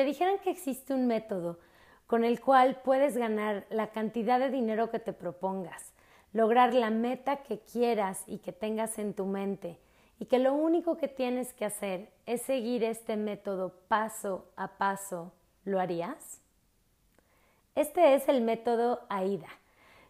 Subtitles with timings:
[0.00, 1.58] te dijeran que existe un método
[2.06, 5.92] con el cual puedes ganar la cantidad de dinero que te propongas,
[6.32, 9.78] lograr la meta que quieras y que tengas en tu mente,
[10.18, 15.34] y que lo único que tienes que hacer es seguir este método paso a paso,
[15.66, 16.40] ¿lo harías?
[17.74, 19.50] Este es el método AIDA.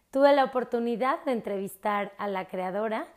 [0.09, 3.09] Tuve la oportunidad de entrevistar a la creadora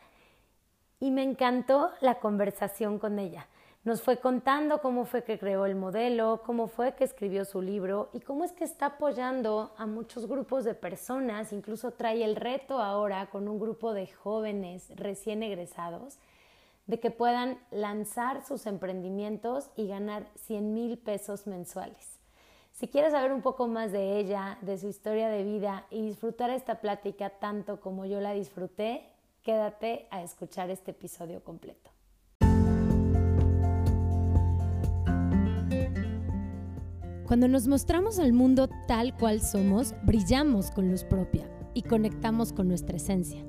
[0.99, 3.47] y me encantó la conversación con ella.
[3.85, 8.09] Nos fue contando cómo fue que creó el modelo, cómo fue que escribió su libro
[8.13, 12.79] y cómo es que está apoyando a muchos grupos de personas, incluso trae el reto
[12.79, 16.17] ahora con un grupo de jóvenes recién egresados
[16.87, 22.17] de que puedan lanzar sus emprendimientos y ganar 100 mil pesos mensuales.
[22.71, 26.49] Si quieres saber un poco más de ella, de su historia de vida y disfrutar
[26.49, 29.07] esta plática tanto como yo la disfruté,
[29.43, 31.94] quédate a escuchar este episodio completo.
[37.27, 42.67] Cuando nos mostramos al mundo tal cual somos, brillamos con luz propia y conectamos con
[42.67, 43.43] nuestra esencia.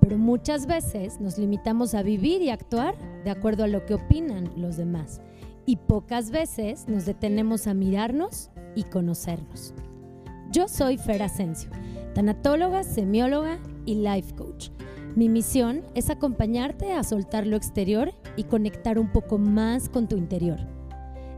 [0.00, 4.52] Pero muchas veces nos limitamos a vivir y actuar de acuerdo a lo que opinan
[4.56, 5.22] los demás.
[5.64, 9.72] Y pocas veces nos detenemos a mirarnos y conocernos.
[10.50, 11.70] Yo soy Fer Asensio,
[12.14, 14.68] tanatóloga, semióloga y life coach.
[15.16, 20.16] Mi misión es acompañarte a soltar lo exterior y conectar un poco más con tu
[20.16, 20.81] interior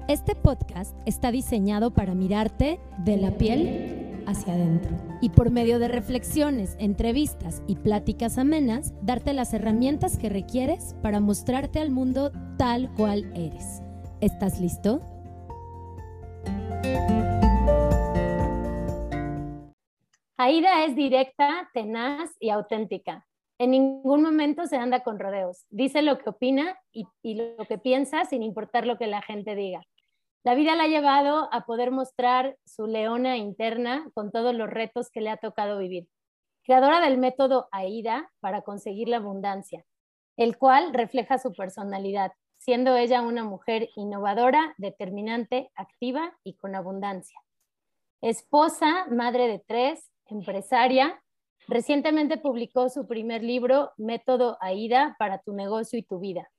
[0.09, 5.89] este podcast está diseñado para mirarte de la piel hacia adentro y por medio de
[5.89, 12.93] reflexiones, entrevistas y pláticas amenas, darte las herramientas que requieres para mostrarte al mundo tal
[12.95, 13.83] cual eres.
[14.21, 15.01] ¿Estás listo?
[20.37, 23.27] Aida es directa, tenaz y auténtica.
[23.59, 25.65] En ningún momento se anda con rodeos.
[25.71, 29.81] Dice lo que opina y, lo que piensa sin importar lo que la gente diga.
[30.45, 35.09] La vida la ha llevado a poder mostrar su leona interna con todos los retos
[35.11, 36.07] que le ha tocado vivir.
[36.65, 39.87] Creadora del método AIDA para conseguir la abundancia,
[40.37, 47.41] el cual refleja su personalidad, siendo ella una mujer innovadora, determinante, activa y con abundancia.
[48.21, 51.23] Esposa, madre de tres, empresaria,
[51.69, 56.51] recientemente publicó su primer libro, Método AIDA para tu negocio y tu vida.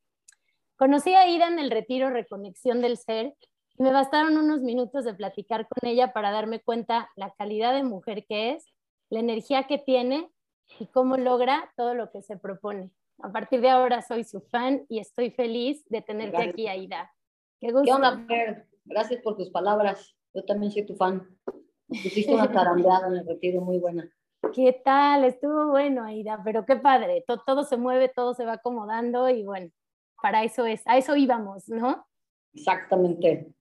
[0.76, 3.36] Conocí a Aida en el retiro Reconexión del Ser
[3.78, 8.26] me bastaron unos minutos de platicar con ella para darme cuenta la calidad de mujer
[8.26, 8.66] que es,
[9.10, 10.32] la energía que tiene
[10.80, 12.92] y cómo logra todo lo que se propone.
[13.20, 17.14] A partir de ahora soy su fan y estoy feliz de tenerte aquí, Aida.
[17.60, 17.86] Qué gusto.
[17.86, 18.68] ¿Qué onda, Fer?
[18.86, 20.16] Gracias por tus palabras.
[20.34, 21.26] Yo también soy tu fan.
[21.90, 24.10] Hiciste una tarambeada en el retiro muy buena.
[24.54, 25.24] ¿Qué tal?
[25.24, 27.24] Estuvo bueno, Aida, pero qué padre.
[27.26, 29.70] Todo, todo se mueve, todo se va acomodando y bueno,
[30.22, 32.06] para eso es, a eso íbamos, ¿no?
[32.54, 33.54] Exactamente.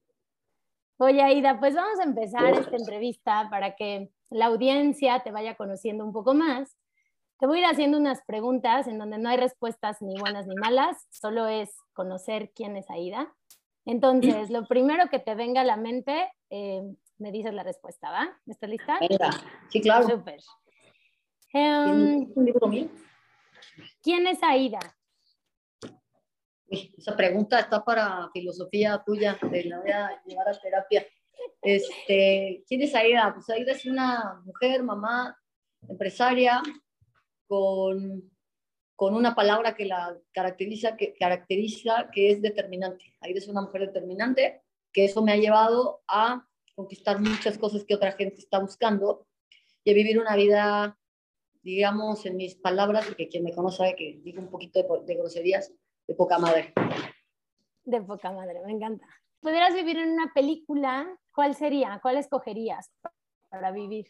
[0.99, 6.05] Oye, Aida, pues vamos a empezar esta entrevista para que la audiencia te vaya conociendo
[6.05, 6.77] un poco más.
[7.39, 10.55] Te voy a ir haciendo unas preguntas en donde no hay respuestas ni buenas ni
[10.55, 13.35] malas, solo es conocer quién es Aida.
[13.85, 16.83] Entonces, lo primero que te venga a la mente, eh,
[17.19, 18.29] me dices la respuesta, ¿va?
[18.47, 18.99] ¿Estás lista?
[19.69, 20.09] Sí, claro.
[20.09, 20.41] Súper.
[21.53, 22.33] Em.
[24.03, 24.79] ¿Quién es Aida?
[26.97, 31.07] Esa pregunta está para filosofía tuya, te la voy a llevar a terapia.
[31.63, 33.33] Este, ¿Quién es Aida?
[33.35, 35.37] Pues Aida es una mujer, mamá,
[35.89, 36.63] empresaria,
[37.47, 38.31] con,
[38.97, 43.17] con una palabra que la caracteriza que, caracteriza, que es determinante.
[43.21, 44.63] Aida es una mujer determinante,
[44.93, 49.27] que eso me ha llevado a conquistar muchas cosas que otra gente está buscando
[49.85, 50.99] y a vivir una vida,
[51.63, 55.15] digamos, en mis palabras, porque quien me conoce sabe que digo un poquito de, de
[55.15, 55.73] groserías,
[56.07, 56.73] de poca madre.
[57.85, 59.07] De poca madre, me encanta.
[59.41, 61.07] ¿Pudieras vivir en una película?
[61.35, 61.99] ¿Cuál sería?
[62.01, 62.91] ¿Cuál escogerías
[63.51, 64.07] para vivir?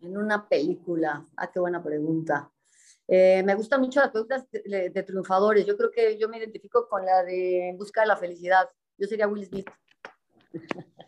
[0.00, 1.26] En una película.
[1.36, 2.50] Ah, qué buena pregunta.
[3.06, 5.66] Eh, me gustan mucho las películas de, de, triunfadores.
[5.66, 8.68] Yo creo que yo me identifico con la de En busca de la felicidad.
[8.96, 9.70] Yo sería Will Smith.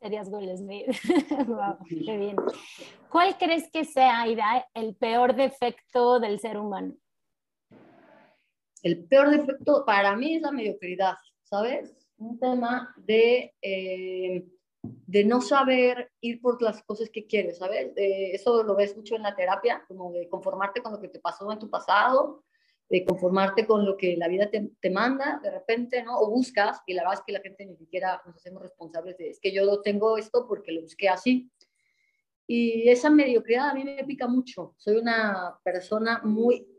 [0.00, 0.86] Serías Will Smith.
[2.04, 2.36] qué bien.
[3.08, 4.26] ¿Cuál crees que sea,
[4.74, 6.94] el peor defecto del ser humano?
[8.84, 11.96] El peor defecto para mí es la mediocridad, ¿sabes?
[12.18, 14.46] Un tema de, eh,
[14.82, 17.92] de no saber ir por las cosas que quieres, ¿sabes?
[17.96, 21.50] eso lo ves mucho en la terapia, como de conformarte con lo que te pasó
[21.50, 22.44] en tu pasado,
[22.90, 26.18] de conformarte con lo que la vida te, te, manda de repente, ¿no?
[26.18, 29.30] O buscas, y la verdad es que la gente ni siquiera nos hacemos responsables de,
[29.30, 31.50] es que yo tengo esto porque lo busqué así.
[32.46, 34.74] Y esa mediocridad a mí me pica mucho.
[34.76, 36.73] Soy una persona muy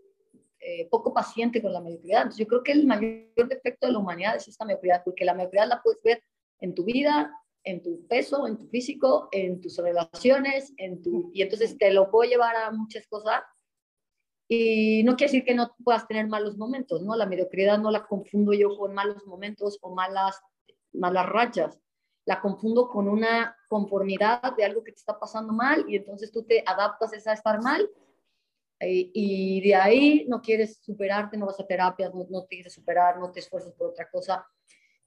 [0.68, 2.24] eh, poco paciente con la mediocridad.
[2.24, 5.36] Entonces, yo creo que el mayor defecto de la humanidad es esta mediocridad, porque la
[5.36, 6.24] mediocridad la puedes ver
[6.60, 7.32] en tu vida,
[7.64, 12.10] en tu peso, en tu físico, en tus relaciones, en tu, y entonces te lo
[12.10, 13.44] puedo llevar a muchas cosas.
[14.48, 17.16] Y no quiere decir que no puedas tener malos momentos, ¿no?
[17.16, 20.42] La mediocridad no la confundo yo con malos momentos o malas,
[20.94, 21.80] malas rachas.
[22.26, 26.42] La confundo con una conformidad de algo que te está pasando mal y entonces tú
[26.42, 27.88] te adaptas a estar mal
[28.80, 32.74] eh, y de ahí no quieres superarte, no vas a terapia, no, no te quieres
[32.74, 34.46] superar, no te esfuerzas por otra cosa.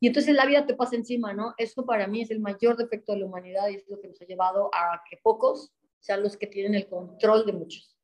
[0.00, 1.54] Y entonces la vida te pasa encima, ¿no?
[1.58, 4.20] Eso para mí es el mayor defecto de la humanidad y es lo que nos
[4.22, 7.96] ha llevado a que pocos sean los que tienen el control de muchos.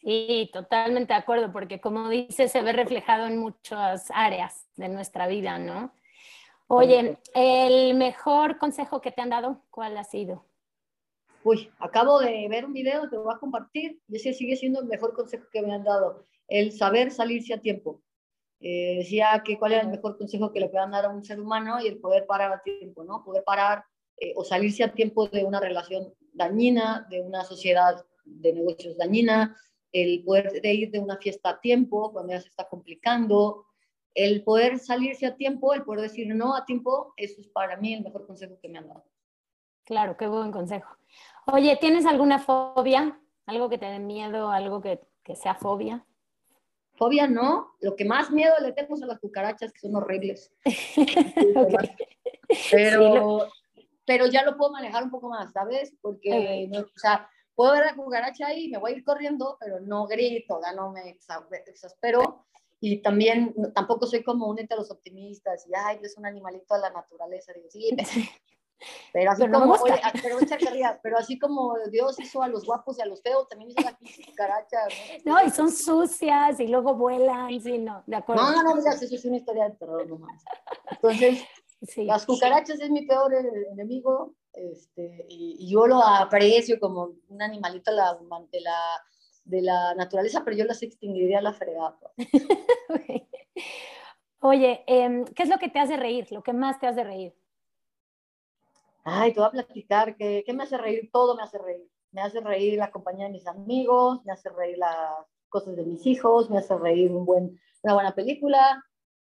[0.00, 5.26] Sí, totalmente de acuerdo, porque como dices, se ve reflejado en muchas áreas de nuestra
[5.26, 5.94] vida, ¿no?
[6.66, 10.44] Oye, ¿el mejor consejo que te han dado, cuál ha sido?
[11.44, 14.80] Uy, acabo de ver un video, te lo voy a compartir, y ese sigue siendo
[14.80, 18.02] el mejor consejo que me han dado, el saber salirse a tiempo.
[18.60, 21.38] Eh, decía que cuál era el mejor consejo que le puedan dar a un ser
[21.38, 23.22] humano y el poder parar a tiempo, ¿no?
[23.22, 23.84] Poder parar
[24.16, 29.54] eh, o salirse a tiempo de una relación dañina, de una sociedad de negocios dañina,
[29.92, 33.66] el poder de ir de una fiesta a tiempo cuando ya se está complicando,
[34.14, 37.92] el poder salirse a tiempo, el poder decir no a tiempo, eso es para mí
[37.92, 39.04] el mejor consejo que me han dado.
[39.84, 40.96] Claro, qué buen consejo.
[41.46, 43.20] Oye, ¿tienes alguna fobia?
[43.46, 44.50] ¿Algo que te dé miedo?
[44.50, 46.04] ¿Algo que, que sea fobia?
[46.96, 50.52] Fobia no, lo que más miedo le tengo son las cucarachas, que son horribles.
[52.70, 53.48] pero,
[54.06, 55.92] pero ya lo puedo manejar un poco más, ¿sabes?
[56.00, 59.80] Porque, o sea, puedo ver la cucaracha ahí y me voy a ir corriendo, pero
[59.80, 61.18] no grito, ya no me
[61.66, 62.46] exaspero.
[62.80, 66.80] Y también, tampoco soy como un de los optimistas, y, ay, es un animalito de
[66.80, 67.52] la naturaleza.
[67.54, 67.96] Digo, sí,
[69.12, 69.76] pero así como,
[70.22, 70.38] pero,
[71.02, 73.98] pero así como Dios hizo a los guapos y a los feos, también hizo a
[74.26, 74.92] cucarachas.
[75.24, 75.34] ¿no?
[75.34, 78.42] no, y son sucias y luego vuelan, sí, no, de acuerdo.
[78.42, 80.42] No, no, no, eso es una historia de terror nomás.
[80.90, 81.44] Entonces,
[81.96, 83.32] las cucarachas es mi peor
[83.72, 88.18] enemigo, este, y, yo lo aprecio como un animalito de la,
[88.50, 88.76] de la,
[89.44, 91.98] de la naturaleza, pero yo las extinguiría a la fregada.
[94.40, 96.30] Oye, em, ¿qué es lo que te hace reír?
[96.30, 97.34] Lo que más te hace reír.
[99.04, 101.10] Ay, te voy a platicar, ¿qué, ¿qué, me hace reír?
[101.12, 101.86] Todo me hace reír.
[102.10, 104.96] Me hace reír la compañía de mis amigos, me hace reír las
[105.50, 108.82] cosas de mis hijos, me hace reír un buen, una buena película,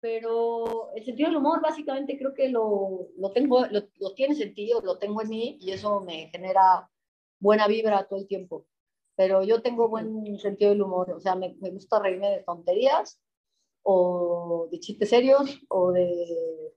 [0.01, 4.83] pero el sentido del humor básicamente creo que lo, lo tengo, lo, lo, tiene sentido,
[4.83, 6.91] lo tengo en mí y eso me genera
[7.41, 8.67] buena vibra todo el tiempo.
[9.17, 13.21] Pero yo tengo buen sentido del humor, o sea, me, me gusta reírme de tonterías
[13.83, 16.75] o de chistes serios o de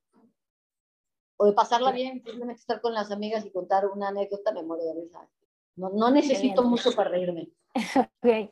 [1.37, 4.83] o de pasarla bien, simplemente estar con las amigas y contar una anécdota, me muero
[4.85, 5.29] de risa.
[5.75, 7.49] No, no necesito mucho para reírme.
[8.21, 8.49] okay.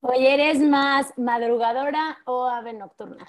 [0.00, 3.26] Oye, ¿eres más madrugadora o ave nocturna?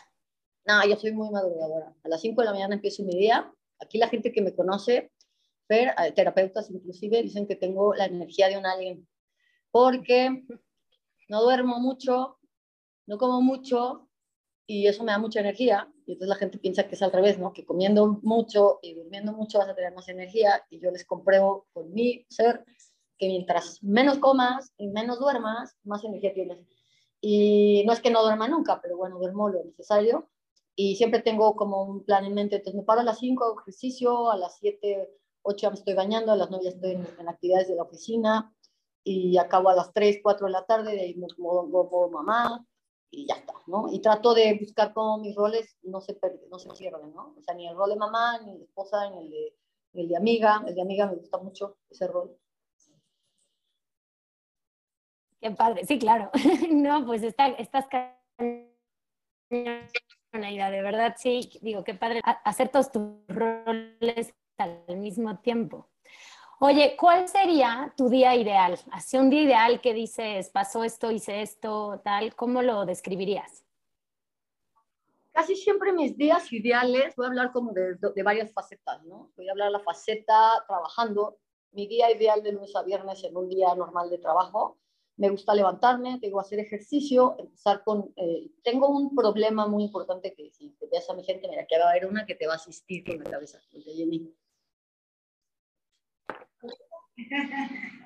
[0.66, 1.96] No, yo soy muy madrugadora.
[2.04, 3.52] A las 5 de la mañana empiezo mi día.
[3.80, 5.12] Aquí la gente que me conoce,
[5.70, 9.08] eh, terapeutas inclusive, dicen que tengo la energía de un alien.
[9.72, 10.44] Porque
[11.28, 12.38] no duermo mucho,
[13.08, 14.09] no como mucho,
[14.70, 15.92] y eso me da mucha energía.
[16.06, 17.54] Y entonces la gente piensa que es al revés, ¿no?
[17.54, 20.64] Que comiendo mucho y durmiendo mucho vas a tener más energía.
[20.70, 22.64] Y yo les compruebo con mi ser
[23.18, 26.60] que mientras menos comas y menos duermas, más energía tienes.
[27.20, 30.30] Y no es que no duerma nunca, pero bueno, duermo lo necesario.
[30.76, 32.58] Y siempre tengo como un plan en mente.
[32.58, 35.10] Entonces me paro a las 5, hago ejercicio, a las 7,
[35.42, 38.54] 8 ya me estoy bañando, a las 9 ya estoy en, actividades de la oficina
[39.04, 42.68] y acabo a las 3, 4 de la tarde, de ahí me como mamá,
[43.12, 43.92] y ya está, ¿no?
[43.92, 46.18] Y trato de buscar como mis roles no se,
[46.50, 47.34] no se pierden, ¿no?
[47.38, 49.56] O sea, ni el rol de mamá, ni de esposa, ni el de,
[49.94, 50.64] el de amiga.
[50.68, 52.38] El de amiga me gusta mucho ese rol.
[55.42, 56.30] Qué padre, sí, claro.
[56.72, 57.86] no, pues está, estás
[60.32, 65.89] de verdad, sí, digo, qué padre hacer todos tus roles al mismo tiempo.
[66.62, 68.78] Oye, ¿cuál sería tu día ideal?
[68.92, 73.64] Así un día ideal que dices, pasó esto, hice esto, tal, ¿cómo lo describirías?
[75.32, 79.32] Casi siempre mis días ideales, voy a hablar como de, varias facetas, ¿no?
[79.38, 81.38] Voy a hablar de la faceta trabajando,
[81.72, 84.78] mi día ideal de lunes a viernes en un día normal de trabajo.
[85.16, 88.12] Me gusta levantarme, tengo que hacer ejercicio, empezar con...
[88.18, 91.80] Eh, tengo un problema muy importante que si te veas a mi gente, mira, que
[91.80, 94.36] va a haber una que te va a asistir con la cabeza, de Jenny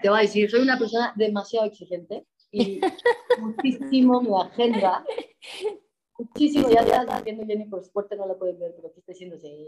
[0.02, 2.80] te voy a decir, soy una persona demasiado exigente y
[3.40, 5.06] muchísimo mi agenda,
[6.18, 9.38] muchísimo, ya estás viendo Jenny, por suerte no la pueden ver, pero aquí estoy diciendo,
[9.40, 9.68] sí.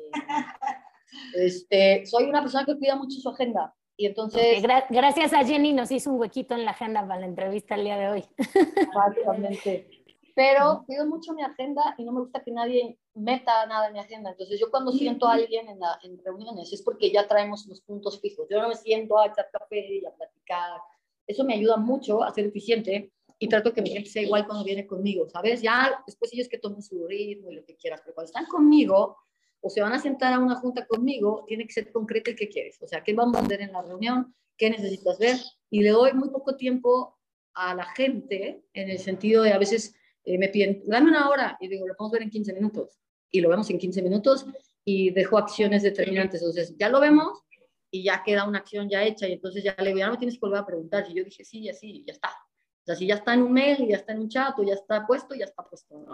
[1.33, 4.61] Este, soy una persona que cuida mucho su agenda y entonces...
[4.61, 7.97] gracias a Jenny nos hizo un huequito en la agenda para la entrevista el día
[7.97, 8.25] de hoy.
[8.37, 9.87] Exactamente.
[10.35, 14.00] Pero cuido mucho mi agenda y no me gusta que nadie meta nada en mi
[14.00, 14.31] agenda.
[14.31, 17.81] Entonces yo cuando siento a alguien en, la, en reuniones es porque ya traemos los
[17.81, 18.48] puntos fijos.
[18.50, 20.79] Yo no me siento a echar café y a platicar.
[21.25, 24.63] Eso me ayuda mucho a ser eficiente y trato que mi gente sea igual cuando
[24.63, 25.62] viene conmigo, ¿sabes?
[25.62, 29.17] Ya después ellos que tomen su ritmo y lo que quieras, pero cuando están conmigo
[29.62, 32.48] o se van a sentar a una junta conmigo, tiene que ser concreto el que
[32.48, 32.81] quieres.
[32.81, 34.34] O sea, ¿qué vamos a hacer en la reunión?
[34.57, 35.38] ¿Qué necesitas ver?
[35.69, 37.17] Y le doy muy poco tiempo
[37.53, 41.57] a la gente en el sentido de a veces eh, me piden, dame una hora
[41.60, 43.00] y digo, lo podemos ver en 15 minutos.
[43.35, 44.45] Y lo vemos en 15 minutos
[44.85, 46.41] y dejo acciones determinantes.
[46.41, 47.43] Entonces, ya lo vemos
[47.91, 50.35] y ya queda una acción ya hecha y entonces ya le digo, ya no tienes
[50.35, 51.05] que volver a preguntar.
[51.09, 52.29] Y yo dije, sí, ya sí, ya está.
[52.29, 54.75] O sea, si ya está en un mail, ya está en un chat, o ya
[54.75, 56.05] está puesto, ya está puesto.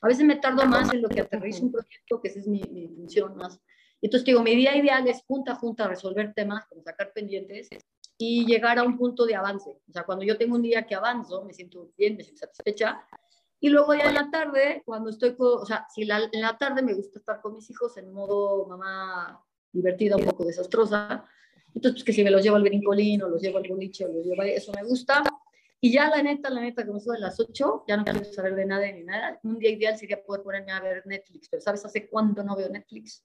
[0.00, 2.60] A veces me tardo más en lo que aterrizo un proyecto, que esa es mi,
[2.70, 3.58] mi función más.
[4.02, 7.68] Entonces, digo, mi día ideal es junta a junta resolver temas, como sacar pendientes
[8.16, 9.80] y llegar a un punto de avance.
[9.88, 13.02] O sea, cuando yo tengo un día que avanzo, me siento bien, me siento satisfecha.
[13.60, 16.56] Y luego ya en la tarde, cuando estoy, con, o sea, si la, en la
[16.56, 21.26] tarde me gusta estar con mis hijos en modo mamá divertida, un poco desastrosa,
[21.74, 24.12] entonces pues que si me los llevo al brincolín o los llevo al boliche o
[24.12, 25.22] los llevo, eso me gusta.
[25.80, 28.54] Y ya la neta, la neta, como son a las 8, ya no quiero saber
[28.54, 29.38] de nada ni nada.
[29.42, 32.68] Un día ideal sería poder ponerme a ver Netflix, pero ¿sabes hace cuánto no veo
[32.68, 33.24] Netflix?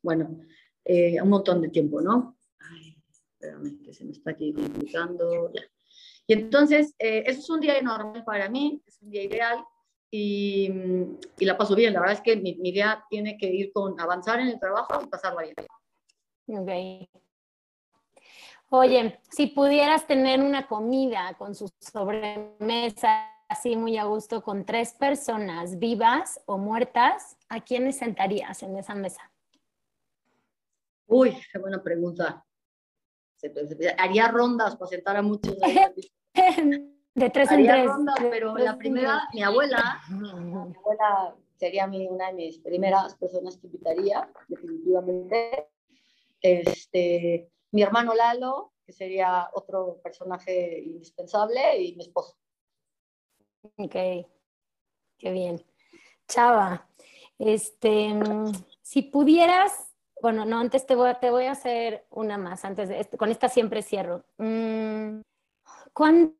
[0.00, 0.40] Bueno,
[0.84, 2.36] eh, un montón de tiempo, ¿no?
[2.58, 5.52] Ay, espérame, que se me está aquí complicando.
[5.52, 5.62] Ya.
[6.26, 9.64] Y entonces, eh, eso es un día normal para mí, es un día ideal
[10.10, 10.70] y,
[11.38, 11.92] y la paso bien.
[11.92, 15.00] La verdad es que mi, mi, día tiene que ir con avanzar en el trabajo
[15.02, 15.54] y pasarlo bien.
[16.46, 17.08] Ok.
[18.68, 24.94] Oye, si pudieras tener una comida con su sobremesa así muy a gusto con tres
[24.94, 29.30] personas vivas o muertas, ¿a quiénes sentarías en esa mesa?
[31.06, 32.42] Uy, qué buena pregunta.
[33.98, 35.56] Haría rondas para sentar a muchos.
[37.14, 37.86] de tres Haría en tres.
[37.86, 40.28] rondas, pero la primera, mi abuela, mi
[40.76, 45.68] abuela sería mi, una de mis primeras personas que invitaría, definitivamente.
[46.40, 52.36] Este, mi hermano Lalo, que sería otro personaje indispensable, y mi esposo.
[53.76, 55.64] Ok, qué bien.
[56.26, 56.88] Chava,
[57.38, 58.12] este,
[58.80, 59.91] si pudieras,
[60.22, 63.30] bueno, no, antes te voy, a, te voy a hacer una más, antes de, con
[63.30, 64.24] esta siempre cierro.
[64.38, 65.20] Mm,
[65.92, 66.32] ¿Cuándo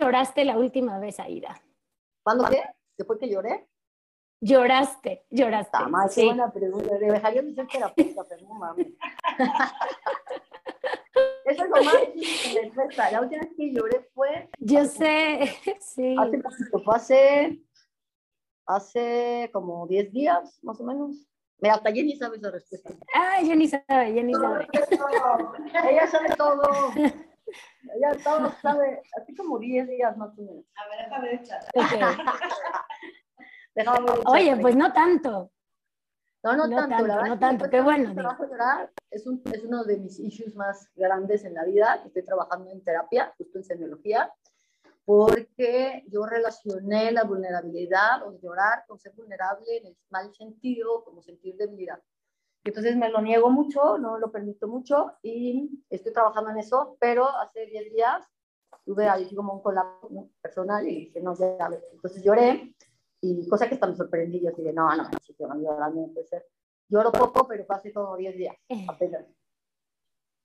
[0.00, 1.62] lloraste la última vez, Aida?
[2.24, 2.60] ¿Cuándo qué?
[2.98, 3.68] ¿Después que lloré?
[4.40, 5.78] Lloraste, lloraste.
[5.88, 6.26] Mal, sí.
[6.26, 6.98] buena pregunta.
[6.98, 8.88] Dejaría de ser terapeuta, pero no mames.
[11.44, 12.72] Eso es lo más difícil.
[12.96, 14.50] La última vez que lloré fue.
[14.58, 16.16] Yo sé, sí.
[16.18, 17.62] Hace poquito, fue hace,
[18.66, 21.31] hace como 10 días, más o menos.
[21.62, 22.90] Mira, hasta Jenny sabe esa respuesta.
[23.14, 24.66] Ah, Jenny sabe, Jenny sabe.
[25.88, 26.62] Ella sabe todo.
[27.94, 30.64] Ella todo sabe, así como 10 días más o menos.
[30.74, 31.60] A ver, déjame echar.
[31.74, 32.00] Okay.
[33.76, 34.20] Déjame echar.
[34.26, 35.52] Oye, pues no tanto.
[36.42, 37.28] No, no, No tanto, tanto, la verdad.
[37.28, 38.90] no tanto, qué bueno, mucho trabajo llorar.
[39.10, 42.02] Es, un, es uno de mis issues más grandes en la vida.
[42.04, 44.32] Estoy trabajando en terapia, justo en semiología,
[45.04, 51.22] porque yo relacioné la vulnerabilidad o llorar con ser vulnerable en el mal sentido, como
[51.22, 52.00] sentir debilidad.
[52.64, 57.28] Entonces me lo niego mucho, no lo permito mucho y estoy trabajando en eso, pero
[57.28, 58.28] hace 10 días
[58.84, 62.74] tuve ahí como un colapso personal y dije, no, ya, entonces lloré
[63.20, 66.00] y cosa que hasta me sorprendí, yo dije, no, no, no, si te van llorando,
[66.00, 66.46] no puede ser.
[66.88, 68.56] Lloro poco, pero hace como 10 días,
[68.88, 69.24] apenas.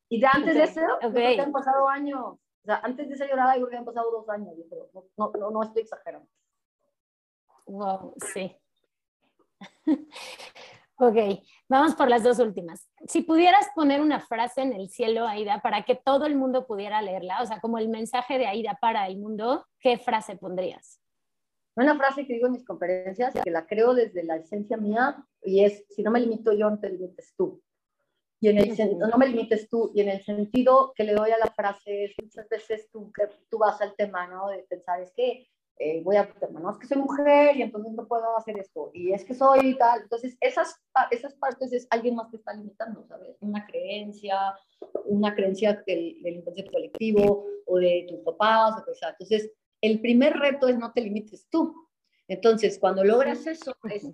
[0.10, 0.82] Y de antes de eso,
[1.14, 2.38] que han pasado años.
[2.68, 4.90] Sea, antes de esa llorada, yo creo que han pasado dos años, yo creo.
[5.16, 6.28] No, no, no estoy exagerando.
[7.66, 8.58] Wow, sí.
[10.98, 11.16] ok,
[11.70, 12.86] vamos por las dos últimas.
[13.08, 17.02] Si pudieras poner una frase en el cielo, Aida, para que todo el mundo pudiera
[17.02, 21.00] leerla, o sea, como el mensaje de Aida para el mundo, ¿qué frase pondrías?
[21.78, 25.64] Una frase que digo en mis conferencias, que la creo desde la esencia mía, y
[25.64, 27.64] es, si no me limito yo, no te limites tú.
[28.40, 31.32] Y en el sentido, no me limites tú, y en el sentido que le doy
[31.32, 33.12] a la frase es, muchas veces tú,
[33.50, 34.50] tú vas al tema, ¿no?
[34.50, 35.48] De pensar, es que
[35.80, 36.72] eh, voy a ¿no?
[36.72, 40.02] Es que soy mujer y entonces no puedo hacer esto, y es que soy tal.
[40.02, 40.76] Entonces, esas,
[41.10, 43.38] esas partes es alguien más que está limitando, ¿sabes?
[43.40, 44.56] Una creencia,
[45.06, 49.10] una creencia del, del inconsciente colectivo, o de tus papás, o sea.
[49.10, 49.52] Entonces,
[49.82, 51.88] el primer reto es no te limites tú.
[52.28, 54.08] Entonces, cuando logras eso, es,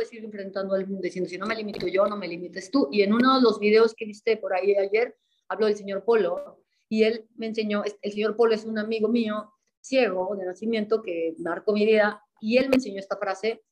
[0.00, 2.88] puedes ir enfrentando al mundo diciendo, si no me limito yo, no me limites tú.
[2.90, 5.14] Y en uno de los videos que viste por ahí ayer,
[5.46, 9.52] habló del señor Polo, y él me enseñó, el señor Polo es un amigo mío,
[9.82, 13.62] ciego de nacimiento, que marcó mi vida, y él me enseñó esta frase,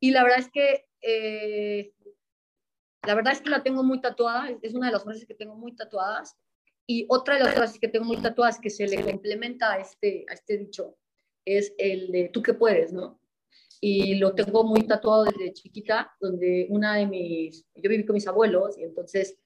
[0.00, 1.92] y la verdad es que, eh,
[3.06, 5.54] la verdad es que la tengo muy tatuada, es una de las frases que tengo
[5.54, 6.34] muy tatuadas,
[6.86, 10.24] y otra de las frases que tengo muy tatuadas que se le complementa a este,
[10.30, 10.96] a este dicho
[11.44, 13.20] es el de tú que puedes, ¿no?
[13.80, 18.26] Y lo tengo muy tatuado desde chiquita, donde una de mis, yo viví con mis
[18.26, 19.38] abuelos y entonces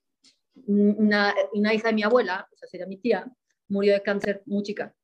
[0.67, 3.31] una, una hija de mi abuela, o sea, sería mi tía,
[3.69, 4.95] murió de cáncer muy chica.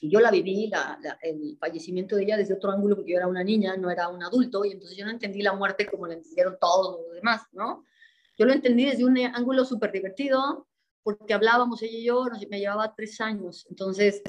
[0.00, 3.26] Y yo la viví, la, el fallecimiento de ella desde otro ángulo, porque yo era
[3.26, 6.14] una niña, no era un adulto, y entonces yo no entendí la muerte como la
[6.14, 7.84] entendieron todos los demás, ¿no?
[8.38, 10.66] Yo lo entendí desde un ángulo súper divertido,
[11.02, 14.22] porque hablábamos ella y yo, me llevaba tres años, entonces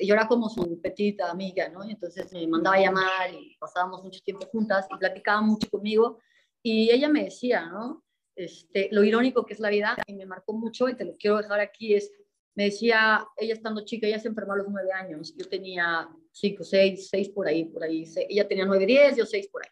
[0.00, 1.84] yo era como su petita amiga, ¿no?
[1.84, 6.18] Y entonces me mandaba a llamar y pasábamos mucho tiempo juntas y platicaba mucho conmigo,
[6.62, 8.04] y ella me decía, ¿no?
[8.34, 11.38] Este, lo irónico que es la vida, y me marcó mucho, y te lo quiero
[11.38, 12.12] dejar aquí, es
[12.54, 16.64] me decía, ella estando chica, ella se enfermó a los nueve años, yo tenía cinco,
[16.64, 19.70] seis, seis por ahí, por ahí, ella tenía nueve, diez, yo seis por ahí.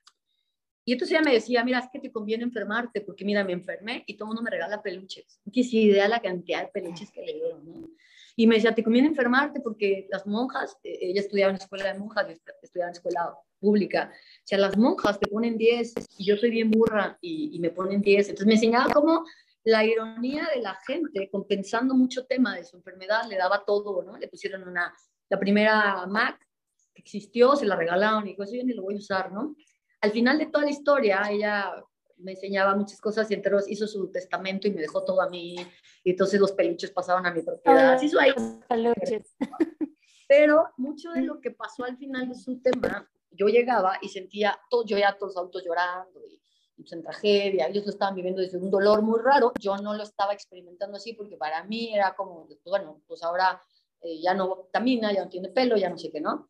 [0.85, 4.05] Y entonces ella me decía, mira, es que te conviene enfermarte, porque mira, me enfermé
[4.07, 5.41] y todo el mundo me regala peluches.
[5.51, 7.89] Tienes idea la cantidad de peluches que le dieron, ¿no?
[8.37, 11.99] Y me decía, te conviene enfermarte porque las monjas, eh, ella estudiaba en escuela de
[11.99, 12.27] monjas,
[12.63, 16.71] estudiaba en escuela pública, o sea, las monjas te ponen 10 y yo soy bien
[16.71, 18.29] burra y, y me ponen 10.
[18.29, 19.25] Entonces me enseñaba cómo
[19.67, 24.17] la ironía de la gente, compensando mucho tema de su enfermedad, le daba todo, ¿no?
[24.17, 24.95] Le pusieron una,
[25.29, 26.39] la primera Mac
[26.95, 29.57] que existió, se la regalaron y dijo, eso yo ni lo voy a usar, ¿no?
[30.01, 31.73] Al final de toda la historia, ella
[32.19, 35.57] me enseñaba muchas cosas y entonces hizo su testamento y me dejó todo a mí,
[36.05, 37.95] y entonces los peluches pasaron a mi propiedad.
[37.95, 38.33] Así ahí.
[38.69, 39.37] Peluches.
[40.29, 44.59] Pero mucho de lo que pasó al final de su tema, yo llegaba y sentía,
[44.71, 46.41] todo, yo ya todos los autos llorando y
[46.77, 50.03] pues, en tragedia, ellos lo estaban viviendo desde un dolor muy raro, yo no lo
[50.03, 53.63] estaba experimentando así porque para mí era como, pues, bueno, pues ahora
[54.03, 56.49] eh, ya no camina, ya no tiene pelo, ya no sé qué, ¿no?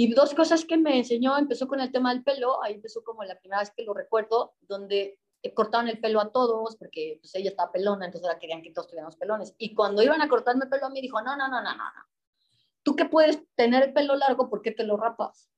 [0.00, 3.24] Y dos cosas que me enseñó, empezó con el tema del pelo, ahí empezó como
[3.24, 5.18] la primera vez que lo recuerdo, donde
[5.56, 8.86] cortaban el pelo a todos, porque pues ella estaba pelona, entonces ahora querían que todos
[8.86, 9.56] tuviéramos pelones.
[9.58, 11.84] Y cuando iban a cortarme el pelo a mí, dijo, no, no, no, no, no,
[11.84, 12.06] no.
[12.84, 15.50] Tú que puedes tener el pelo largo, ¿por qué te lo rapas?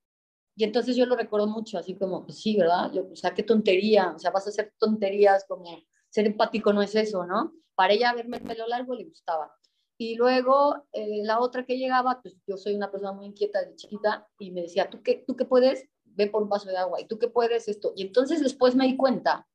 [0.56, 2.90] Y entonces yo lo recuerdo mucho, así como, pues sí, ¿verdad?
[2.94, 6.80] Yo, o sea, qué tontería, o sea, vas a hacer tonterías como ser empático no
[6.80, 7.52] es eso, ¿no?
[7.74, 9.54] Para ella verme el pelo largo le gustaba.
[10.00, 13.76] Y luego eh, la otra que llegaba, pues yo soy una persona muy inquieta de
[13.76, 15.84] chiquita y me decía, ¿tú qué, ¿tú qué puedes?
[16.04, 17.02] Ve por un vaso de agua.
[17.02, 17.92] ¿Y tú qué puedes esto?
[17.94, 19.46] Y entonces después me di cuenta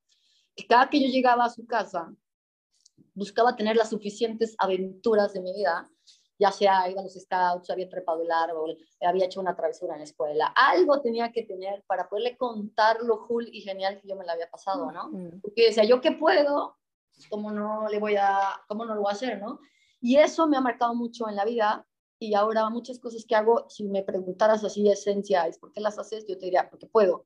[0.55, 2.13] que cada que yo llegaba a su casa,
[3.15, 5.89] buscaba tener las suficientes aventuras de mi vida
[6.37, 9.99] ya sea iba a los scouts, había trepado el árbol, había hecho una travesura en
[9.99, 14.17] la escuela, algo tenía que tener para poderle contar lo cool y genial que yo
[14.17, 15.09] me la había pasado, ¿no?
[15.41, 16.77] Porque decía, yo qué puedo,
[17.29, 19.61] ¿cómo no le voy a, cómo no lo voy a hacer, no?
[20.05, 21.87] Y eso me ha marcado mucho en la vida
[22.19, 25.97] y ahora muchas cosas que hago, si me preguntaras así de esencia, ¿por qué las
[25.97, 26.27] haces?
[26.27, 27.25] Yo te diría, porque puedo.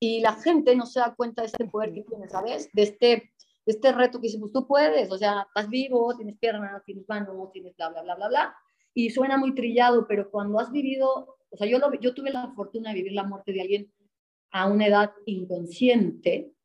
[0.00, 2.70] Y la gente no se da cuenta de este poder que tiene, ¿sabes?
[2.72, 3.32] De este
[3.66, 7.52] este reto que dice, pues tú puedes, o sea, estás vivo, tienes piernas, tienes manos,
[7.52, 8.56] tienes bla, bla, bla, bla, bla.
[8.94, 12.50] Y suena muy trillado, pero cuando has vivido, o sea, yo, lo, yo tuve la
[12.54, 13.92] fortuna de vivir la muerte de alguien
[14.52, 16.55] a una edad inconsciente,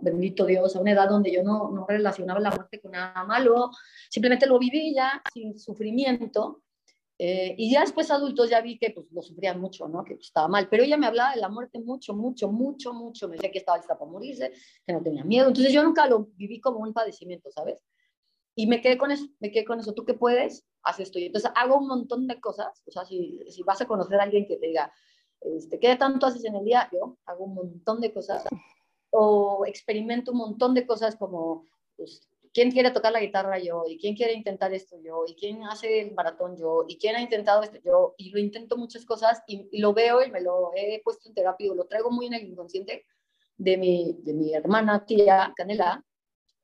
[0.00, 3.70] Bendito Dios, a una edad donde yo no, no relacionaba la muerte con nada malo,
[4.08, 6.62] simplemente lo viví ya sin sufrimiento
[7.18, 10.04] eh, y ya después adultos ya vi que pues, lo sufrían mucho, ¿no?
[10.04, 10.68] Que pues, estaba mal.
[10.68, 13.28] Pero ella me hablaba de la muerte mucho, mucho, mucho, mucho.
[13.28, 14.52] Me decía que estaba lista para morirse,
[14.86, 15.48] que no tenía miedo.
[15.48, 17.82] Entonces yo nunca lo viví como un padecimiento, ¿sabes?
[18.54, 19.94] Y me quedé con eso, me quedé con eso.
[19.94, 20.66] ¿Tú qué puedes?
[20.82, 21.18] Haz esto.
[21.18, 22.82] Y entonces hago un montón de cosas.
[22.86, 24.92] O sea, si, si vas a conocer a alguien que te diga,
[25.40, 26.88] este, ¿qué tanto haces en el día?
[26.92, 28.44] Yo hago un montón de cosas.
[29.18, 31.64] O experimento un montón de cosas como
[31.96, 35.62] pues, quién quiere tocar la guitarra yo, y quién quiere intentar esto yo, y quién
[35.64, 39.42] hace el maratón yo, y quién ha intentado esto yo, y lo intento muchas cosas
[39.46, 42.46] y, lo veo y me lo he puesto en terapia, lo traigo muy en el
[42.46, 43.04] inconsciente
[43.58, 46.02] de mi, de mi hermana, tía Canela,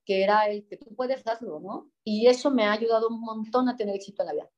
[0.06, 1.90] que era el que tú puedes hacerlo, ¿no?
[2.02, 4.50] Y eso me ha ayudado un montón a tener éxito en la vida.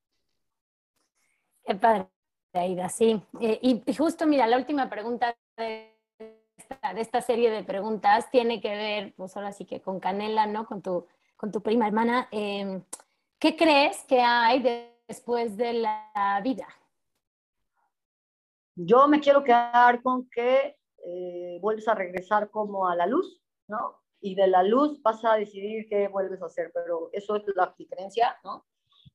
[1.65, 2.07] Qué padre,
[2.53, 3.21] Aida, sí.
[3.41, 5.35] Eh, y justo, mira, la última pregunta
[6.57, 10.47] esta, de esta, serie de preguntas tiene que ver, pues ahora sí que con Canela,
[10.47, 10.65] ¿no?
[10.65, 12.81] Con tu con tu prima hermana, em,
[13.39, 16.67] ¿qué crees que hay después de la vida?
[18.75, 24.01] Yo me quiero quedar con que eh, vuelves a regresar como a la luz, ¿no?
[24.21, 27.73] Y de la luz vas a decidir qué vuelves a hacer, pero eso es la
[27.77, 28.65] diferencia, ¿no?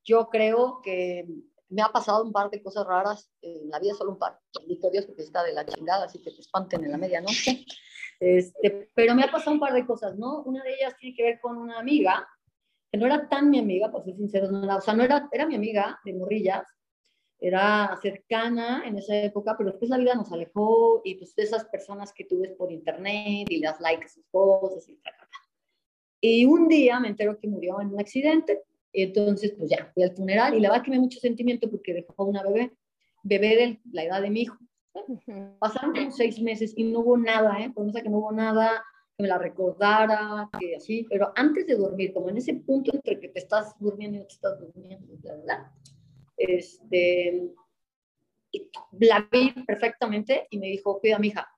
[0.05, 1.26] Yo creo que
[1.70, 4.38] me ha pasado un par de cosas raras en la vida, solo un par.
[4.59, 7.64] Bendito Dios, porque está de la chingada, así que te espanten en la medianoche.
[8.18, 10.42] Este, pero me ha pasado un par de cosas, ¿no?
[10.42, 12.28] Una de ellas tiene que ver con una amiga,
[12.92, 15.26] que no era tan mi amiga, para ser sincero, no era, o sea, no era,
[15.33, 16.66] era mi amiga de morrillas,
[17.38, 22.12] era cercana en esa época, pero después la vida nos alejó y pues esas personas
[22.12, 25.14] que tú ves por internet y las likes sus cosas y tal,
[26.20, 30.14] Y un día me entero que murió en un accidente, entonces pues ya fui al
[30.14, 32.72] funeral y la verdad que me mucho sentimiento porque dejó una bebé,
[33.22, 34.59] bebé de la edad de mi hijo,
[35.59, 37.70] Pasaron como seis meses y no hubo nada, ¿eh?
[37.72, 38.85] Promesa que no hubo nada,
[39.16, 43.20] que me la recordara, que así, pero antes de dormir, como en ese punto entre
[43.20, 45.72] que te estás durmiendo y no te estás durmiendo, bla, bla,
[46.37, 47.50] este,
[48.98, 51.48] la vi perfectamente y me dijo, cuida, mija,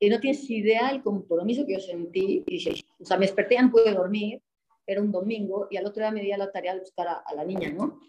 [0.00, 3.54] y no tienes idea del compromiso que yo sentí, y dije, o sea, me desperté,
[3.54, 4.42] ya no pude dormir,
[4.86, 7.14] era un domingo, y al otro día me di a la tarea de buscar a,
[7.14, 8.00] a la niña, ¿no?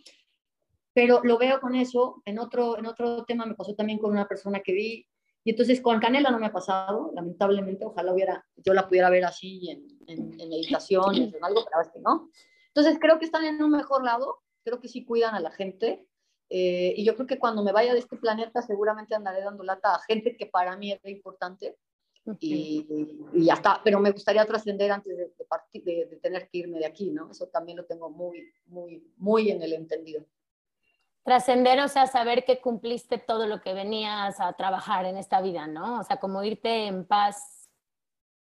[0.95, 2.23] pero lo veo con eso.
[2.25, 5.05] En otro, en otro tema me pasó también con una persona que vi,
[5.43, 9.25] y entonces con Canela no me ha pasado, lamentablemente, ojalá hubiera, yo la pudiera ver
[9.25, 12.29] así en, en, en meditaciones o en algo, pero es que no.
[12.67, 16.07] Entonces creo que están en un mejor lado, creo que sí cuidan a la gente,
[16.49, 19.95] eh, y yo creo que cuando me vaya de este planeta seguramente andaré dando lata
[19.95, 21.75] a gente que para mí era importante,
[22.39, 23.81] y, y, ya está.
[23.83, 27.11] Pero me gustaría trascender antes de, de, partir, de, de, tener que irme de aquí,
[27.11, 27.31] ¿no?
[27.31, 30.25] Eso también lo tengo muy, muy, muy en el entendido
[31.25, 35.65] trascender, o sea, saber que cumpliste todo lo que venías a trabajar en esta vida,
[35.65, 35.99] ¿no?
[35.99, 37.67] O sea, como irte en paz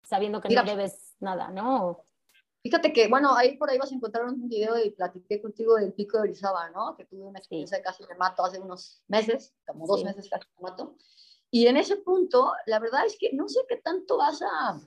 [0.03, 2.03] sabiendo que Mira, no debes nada, ¿no?
[2.63, 5.93] Fíjate que, bueno, ahí por ahí vas a encontrar un video y platiqué contigo del
[5.93, 6.95] pico de Orizaba, ¿no?
[6.97, 7.81] Que tuve una experiencia sí.
[7.81, 10.05] de casi me mato hace unos meses, como dos sí.
[10.05, 10.95] meses casi me mato.
[11.51, 14.81] Y en ese punto, la verdad es que no sé qué tanto vas a,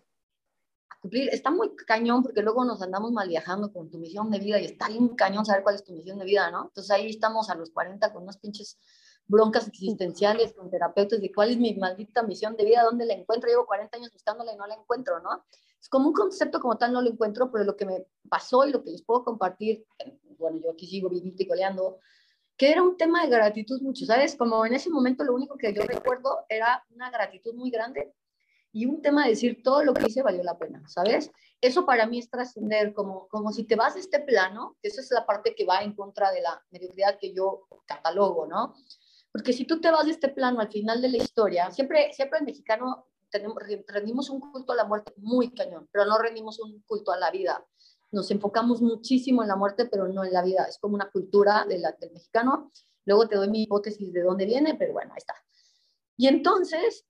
[1.05, 1.29] cumplir.
[1.29, 4.64] Está muy cañón porque luego nos andamos mal viajando con tu misión de vida y
[4.64, 6.64] está bien cañón saber cuál es tu misión de vida, ¿no?
[6.64, 8.79] Entonces ahí estamos a los 40 con unas pinches
[9.27, 13.50] broncas existenciales con terapeutas de cuál es mi maldita misión de vida, dónde la encuentro.
[13.50, 15.44] Llevo 40 años buscándola y no la encuentro, ¿no?
[15.79, 18.72] Es como un concepto como tal no lo encuentro, pero lo que me pasó y
[18.72, 19.85] lo que les puedo compartir,
[20.38, 21.98] bueno, yo aquí sigo viviendo y coleando,
[22.57, 24.37] que era un tema de gratitud mucho, ¿sabes?
[24.37, 28.12] Como en ese momento lo único que yo recuerdo era una gratitud muy grande
[28.73, 31.31] y un tema de decir todo lo que hice valió la pena, ¿sabes?
[31.61, 35.01] Eso para mí es trascender, como, como si te vas de este plano, que esa
[35.01, 38.75] es la parte que va en contra de la mediocridad que yo catalogo, ¿no?
[39.33, 42.40] Porque si tú te vas de este plano al final de la historia, siempre, siempre
[42.40, 43.57] el mexicano tenemos,
[43.88, 47.31] rendimos un culto a la muerte muy cañón, pero no rendimos un culto a la
[47.31, 47.64] vida.
[48.14, 50.64] Nos enfocamos muchísimo en la muerte, pero no en la vida.
[50.68, 52.70] Es como una cultura de la, del mexicano.
[53.05, 55.35] Luego te doy mi hipótesis de dónde viene, pero bueno, ahí está.
[56.16, 57.05] Y entonces,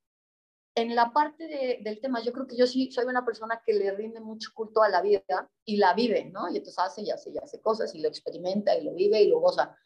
[0.75, 3.75] en la parte de, del tema, yo creo que yo sí soy una persona que
[3.75, 6.49] le rinde mucho culto a la vida y la vive, ¿no?
[6.49, 9.29] Y entonces hace y hace y hace cosas y lo experimenta y lo vive y
[9.29, 9.77] lo goza.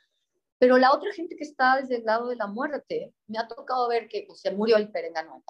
[0.58, 3.88] Pero la otra gente que está desde el lado de la muerte, me ha tocado
[3.88, 5.42] ver que pues, se murió el perengano.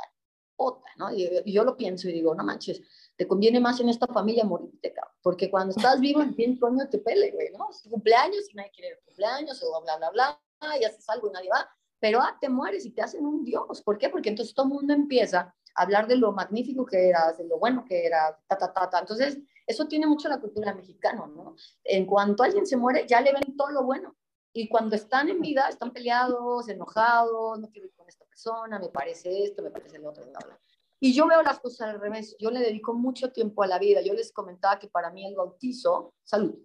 [0.56, 1.12] Otra, ¿no?
[1.12, 2.82] Y, y, yo lo pienso y digo, no manches,
[3.18, 5.14] te conviene más en esta familia morirte, cabrón.
[5.20, 7.68] Porque cuando estás vivo, en fin, coño, te pele, güey, ¿no?
[7.68, 10.40] Es cumpleaños y nadie quiere el cumpleaños o bla, bla, bla,
[10.80, 11.68] y haces algo y nadie va
[12.00, 13.82] pero ah, te mueres y te hacen un dios.
[13.82, 14.08] ¿Por qué?
[14.08, 17.58] Porque entonces todo el mundo empieza a hablar de lo magnífico que eras, de lo
[17.58, 19.00] bueno que era, ta, ta, ta, ta.
[19.00, 21.56] Entonces, eso tiene mucho la cultura mexicana, ¿no?
[21.84, 24.16] En cuanto alguien se muere, ya le ven todo lo bueno.
[24.52, 28.88] Y cuando están en vida, están peleados, enojados, no quiero ir con esta persona, me
[28.88, 30.58] parece esto, me parece lo otro, bla, bla.
[31.00, 32.36] Y yo veo las cosas al revés.
[32.38, 34.00] Yo le dedico mucho tiempo a la vida.
[34.00, 36.58] Yo les comentaba que para mí el bautizo, salud,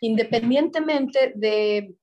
[0.00, 1.96] independientemente de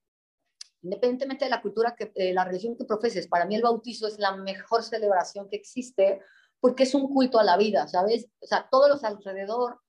[0.82, 4.18] independientemente de la cultura, que, de la religión que profeses, para mí el bautizo es
[4.18, 6.22] la mejor celebración que existe
[6.62, 8.30] porque es un culto a la vida, ¿sabes?
[8.40, 9.80] O sea, todos los alrededor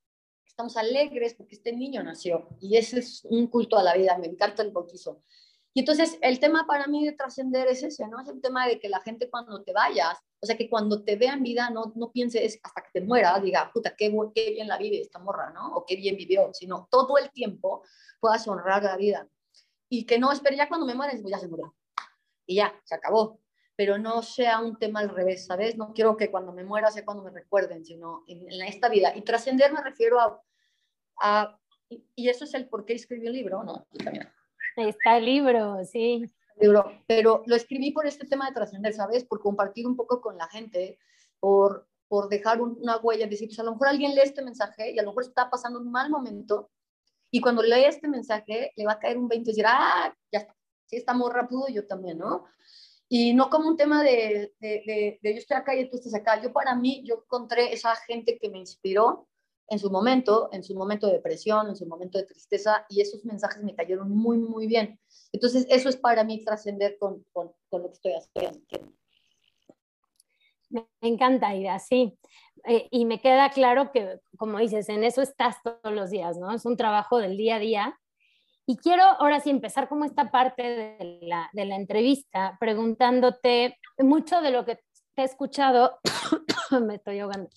[0.45, 4.27] estamos alegres porque este niño nació y ese es un culto a la vida, me
[4.27, 5.21] encanta el bautizo.
[5.73, 8.21] Y entonces el tema para mí de trascender es ese, ¿no?
[8.21, 11.17] Es el tema de que la gente cuando te vayas, o sea, que cuando te
[11.17, 14.67] vea en vida no, no pienses hasta que te muera, diga, puta, qué, qué bien
[14.67, 15.75] la vive esta morra, ¿no?
[15.75, 17.85] O qué bien vivió, sino todo el tiempo
[18.21, 19.29] puedas honrar la vida
[19.91, 21.75] y que no espere ya cuando me mueres, ya se murió.
[22.47, 23.41] Y ya, se acabó.
[23.77, 25.77] Pero no sea un tema al revés, ¿sabes?
[25.77, 29.13] No quiero que cuando me muera sea cuando me recuerden, sino en, en esta vida.
[29.17, 30.43] Y trascender me refiero a,
[31.21, 33.87] a y, y, eso es el por qué escribí el libro, ¿no?
[34.77, 36.25] Está el libro, sí.
[36.61, 39.25] Libro, pero lo escribí por este tema de trascender, ¿sabes?
[39.25, 40.99] Por compartir un poco con la gente,
[41.39, 44.99] por, por dejar una huella, decir, pues a lo mejor alguien lee este mensaje y
[44.99, 46.71] a lo mejor está pasando un mal momento
[47.31, 50.41] y cuando lee este mensaje, le va a caer un 20 y decir, ah, ya
[50.41, 50.57] está,
[50.87, 52.45] si esta morra pudo, yo también, ¿no?
[53.09, 56.15] Y no como un tema de, de, de, de, yo estoy acá y tú estás
[56.15, 56.41] acá.
[56.43, 59.29] Yo para mí, yo encontré esa gente que me inspiró
[59.71, 63.25] en su momento, en su momento de depresión, en su momento de tristeza, y esos
[63.25, 64.99] mensajes me cayeron muy, muy bien.
[65.33, 68.61] Entonces, eso es para mí trascender con, con, con, lo que estoy haciendo.
[70.71, 72.19] Me encanta, Ida, sí.
[72.65, 76.53] Eh, y me queda claro que, como dices, en eso estás todos los días, ¿no?
[76.53, 78.01] Es un trabajo del día a día.
[78.67, 84.41] Y quiero ahora sí empezar como esta parte de la, de la entrevista preguntándote mucho
[84.41, 84.81] de lo que
[85.15, 85.99] te he escuchado,
[86.83, 87.49] me estoy ahogando,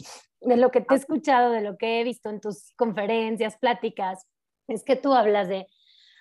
[0.46, 4.28] de lo que te he escuchado, de lo que he visto en tus conferencias, pláticas,
[4.68, 5.68] es que tú hablas de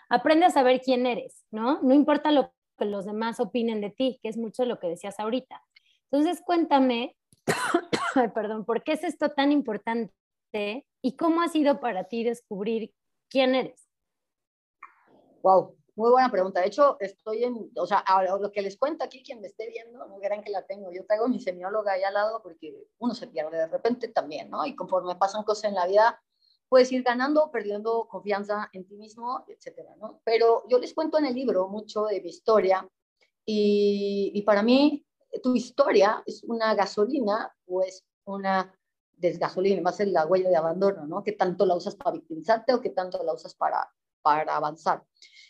[0.08, 1.80] aprende a saber quién eres, ¿no?
[1.82, 5.18] No importa lo que los demás opinen de ti, que es mucho lo que decías
[5.18, 5.62] ahorita.
[6.10, 7.16] Entonces, cuéntame,
[8.34, 10.12] perdón, ¿por qué es esto tan importante
[11.00, 12.92] y cómo ha sido para ti descubrir
[13.30, 13.88] quién eres?
[15.42, 16.60] Wow, muy buena pregunta.
[16.60, 18.04] De hecho, estoy en, o sea,
[18.40, 20.90] lo que les cuento aquí, quien me esté viendo, no verán que la tengo.
[20.92, 24.64] Yo traigo mi semióloga ahí al lado porque uno se pierde de repente también, ¿no?
[24.64, 26.22] Y conforme pasan cosas en la vida,
[26.68, 30.20] puedes ir ganando perdiendo confianza en ti mismo, etcétera, ¿no?
[30.24, 32.88] Pero yo les cuento en el libro mucho de mi historia
[33.44, 35.04] y, y para mí
[35.42, 38.74] tu historia es una gasolina o es una
[39.12, 41.22] desgasolina, a ser la huella de abandono, ¿no?
[41.22, 43.88] ¿Qué tanto la usas para victimizarte o qué tanto la usas para,
[44.20, 45.04] para avanzar?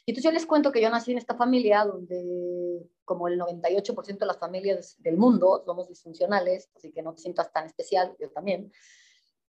[0.05, 4.19] Y entonces yo les cuento que yo nací en esta familia donde como el 98%
[4.19, 8.31] de las familias del mundo somos disfuncionales, así que no te sientas tan especial, yo
[8.31, 8.73] también.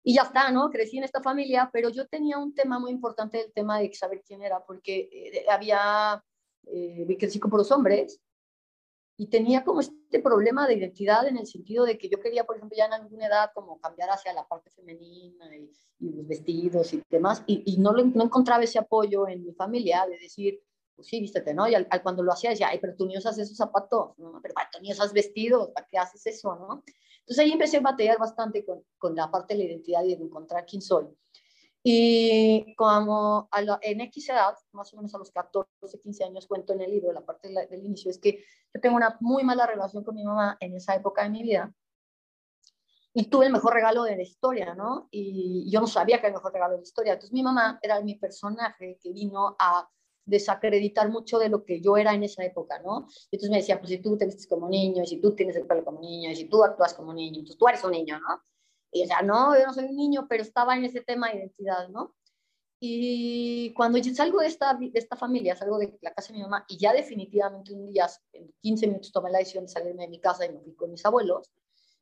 [0.02, 0.68] Y ya está, ¿no?
[0.70, 4.22] Crecí en esta familia, pero yo tenía un tema muy importante, el tema de saber
[4.26, 6.22] quién era, porque eh, había,
[6.66, 8.20] eh, crecí con los hombres,
[9.16, 12.56] y tenía como este problema de identidad en el sentido de que yo quería, por
[12.56, 17.02] ejemplo, ya en alguna edad como cambiar hacia la parte femenina y, los vestidos y
[17.08, 20.60] demás, y, y no, lo, no encontraba ese apoyo en mi familia de decir,
[20.94, 21.66] pues sí, vístete, ¿no?
[21.68, 24.40] Y al, cuando lo hacía decía, ay, pero tú ni usas esos zapatos, ¿no?
[24.42, 26.82] Pero tú ni usas vestidos, ¿para qué haces eso, no?
[27.20, 30.24] Entonces ahí empecé a batallar bastante con, con la parte de la identidad y de
[30.24, 31.06] encontrar quién soy.
[31.86, 33.46] Y como
[33.82, 37.12] en X edad, más o menos a los 14, 15 años, cuento en el libro,
[37.12, 38.42] la parte del inicio, es que
[38.72, 41.74] yo tengo una muy mala relación con mi mamá en esa época de mi vida.
[43.12, 45.08] Y tuve el mejor regalo de la historia, ¿no?
[45.10, 47.12] Y yo no sabía que era el mejor regalo de la historia.
[47.12, 49.86] Entonces mi mamá era mi personaje que vino a
[50.24, 53.06] desacreditar mucho de lo que yo era en esa época, ¿no?
[53.30, 55.66] Entonces me decía, pues si tú te vistes como niño, y si tú tienes el
[55.66, 58.42] pelo como niño, y si tú actúas como niño, entonces tú eres un niño, ¿no?
[58.94, 61.88] Y sea, no, yo no soy un niño, pero estaba en ese tema de identidad,
[61.88, 62.14] ¿no?
[62.78, 66.42] Y cuando yo salgo de esta, de esta familia, salgo de la casa de mi
[66.42, 70.10] mamá y ya definitivamente un día, en 15 minutos tomé la decisión de salirme de
[70.10, 71.50] mi casa y me fui con mis abuelos,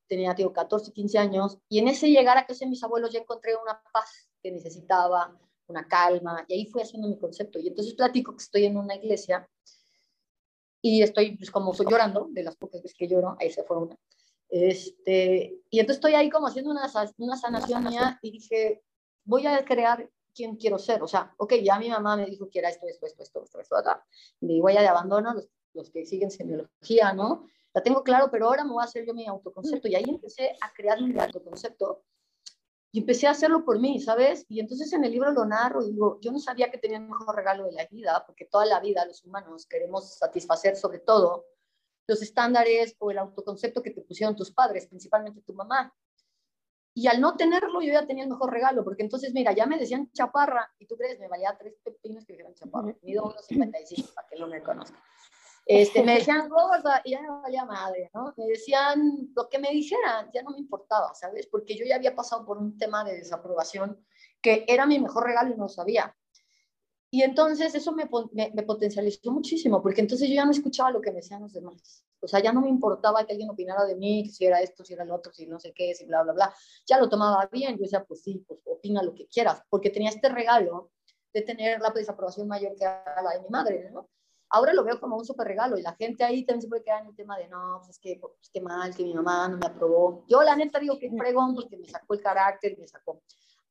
[0.07, 3.21] tenía, digo, 14, 15 años, y en ese llegar a casa de mis abuelos ya
[3.21, 5.35] encontré una paz que necesitaba,
[5.69, 7.59] una calma, y ahí fui haciendo mi concepto.
[7.59, 9.49] Y entonces platico que estoy en una iglesia
[10.83, 13.79] y estoy, pues como estoy llorando, de las pocas veces que lloro, ahí se fue
[13.79, 13.97] una.
[14.55, 16.87] Este, y entonces estoy ahí como haciendo una,
[17.17, 18.85] una sanación mía y dije,
[19.25, 21.03] voy a crear quién quiero ser.
[21.03, 23.61] O sea, ok, ya mi mamá me dijo que era esto, esto, esto, esto, esto,
[23.61, 24.05] esto acá.
[24.43, 27.47] Y voy a de abandono, los, los que siguen semiología, ¿no?
[27.73, 29.89] La tengo claro, pero ahora me voy a hacer yo mi autoconcepto.
[29.89, 32.03] Y ahí empecé a crear mi autoconcepto.
[32.93, 34.45] Y empecé a hacerlo por mí, ¿sabes?
[34.51, 37.09] Y entonces en el libro lo narro y digo, yo no sabía que tenía el
[37.09, 41.47] mejor regalo de la vida, porque toda la vida los humanos queremos satisfacer sobre todo
[42.07, 45.95] los estándares o el autoconcepto que te pusieron tus padres, principalmente tu mamá.
[46.95, 49.79] Y al no tenerlo, yo ya tenía el mejor regalo, porque entonces, mira, ya me
[49.79, 54.29] decían chaparra, y tú crees, me valía tres pepinos que dijeran chaparra, mido 1,55 para
[54.29, 55.03] que lo me conozca.
[55.65, 58.35] Este, me decían gorda y ya me valía madre, ¿no?
[58.37, 61.47] Me decían lo que me dijeran, ya no me importaba, ¿sabes?
[61.47, 64.05] Porque yo ya había pasado por un tema de desaprobación
[64.41, 66.15] que era mi mejor regalo y no lo sabía.
[67.15, 71.11] Y entonces eso me, me, potencializó muchísimo, porque entonces yo ya no escuchaba lo que
[71.11, 72.07] me decían los demás.
[72.21, 74.83] O sea, ya no me importaba que alguien opinara de mí, que si era esto,
[74.83, 76.55] si era lo otro, si no sé qué, si bla, bla, bla.
[76.87, 77.77] Ya lo tomaba bien.
[77.77, 80.91] Yo decía, pues sí, pues opina lo que quieras, porque tenía este regalo
[81.35, 84.09] de tener la desaprobación mayor que la de mi madre, ¿no?
[84.49, 87.03] Ahora lo veo como un súper regalo y la gente ahí también se puede quedar
[87.03, 89.59] en el tema de, no, pues es que, pues, qué mal, que mi mamá no
[89.59, 90.25] me aprobó.
[90.29, 93.21] Yo la neta digo que pregón porque me sacó el carácter, me sacó.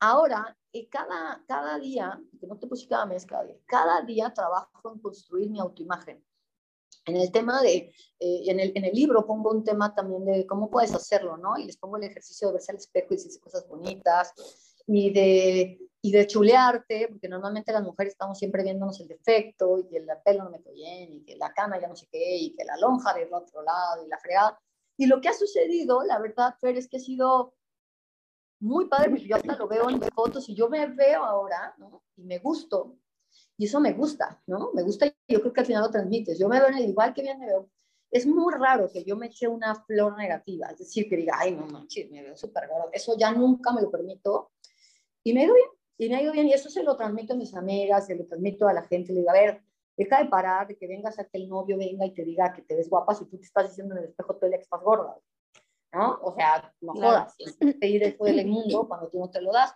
[0.04, 4.34] Ahora, eh, cada, cada día, que no te puse cada mes, cada día, cada día
[4.34, 6.26] trabajo en construir mi autoimagen.
[7.06, 10.48] En el tema de, eh, en, el, en, el, libro pongo un tema también de
[10.48, 11.56] cómo puedes hacerlo, ¿no?
[11.56, 14.34] Y les pongo el ejercicio de verse al espejo y decirse cosas bonitas
[14.88, 19.88] y de, y de chulearte, porque normalmente las mujeres estamos siempre viéndonos el defecto y
[19.88, 22.38] que el pelo no me quedó bien y que la cana ya no sé qué
[22.38, 24.60] y que la lonja del otro lado y la fregada.
[24.98, 27.54] Y lo que ha sucedido, la verdad, Fer, es que ha sido
[28.62, 32.04] muy padre, porque yo hasta lo veo en fotos y yo me veo ahora, ¿no?
[32.16, 32.98] Y me gusto,
[33.58, 34.72] y eso me gusta, ¿no?
[34.74, 36.40] Me gusta y yo creo que al final lo transmites.
[36.40, 37.70] Yo me veo en el igual que bien me veo.
[38.10, 41.56] Es muy raro que yo me eche una flor negativa, es decir, que diga, ay,
[41.56, 42.90] no manches, me veo súper gordo.
[42.92, 44.52] Eso ya nunca me lo permito.
[45.24, 47.38] Y me veo bien, y me ha ido bien, y eso se lo transmito a
[47.38, 49.14] mis amigas, se lo transmito a la gente.
[49.14, 49.62] Le digo, a ver,
[49.96, 52.64] deja de parar, de que vengas a que el novio venga y te diga que
[52.64, 55.16] te ves guapa si tú te estás diciendo en el espejo todo el que gorda.
[55.94, 56.20] ¿No?
[56.24, 57.36] O sea, no jodas,
[57.80, 59.74] pedir eso del mundo cuando tú no te lo das.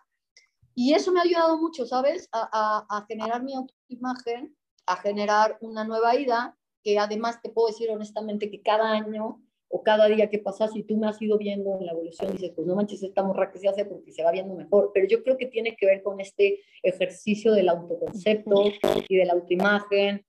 [0.73, 2.28] Y eso me ha ayudado mucho, ¿sabes?
[2.32, 7.67] A, a, a generar mi autoimagen, a generar una nueva vida, que además te puedo
[7.67, 11.38] decir honestamente que cada año o cada día que pasa, si tú me has ido
[11.38, 14.23] viendo en la evolución, dices, pues no manches, esta morra que se hace porque se
[14.23, 14.91] va viendo mejor.
[14.93, 18.63] Pero yo creo que tiene que ver con este ejercicio del autoconcepto
[19.10, 20.25] y de la autoimagen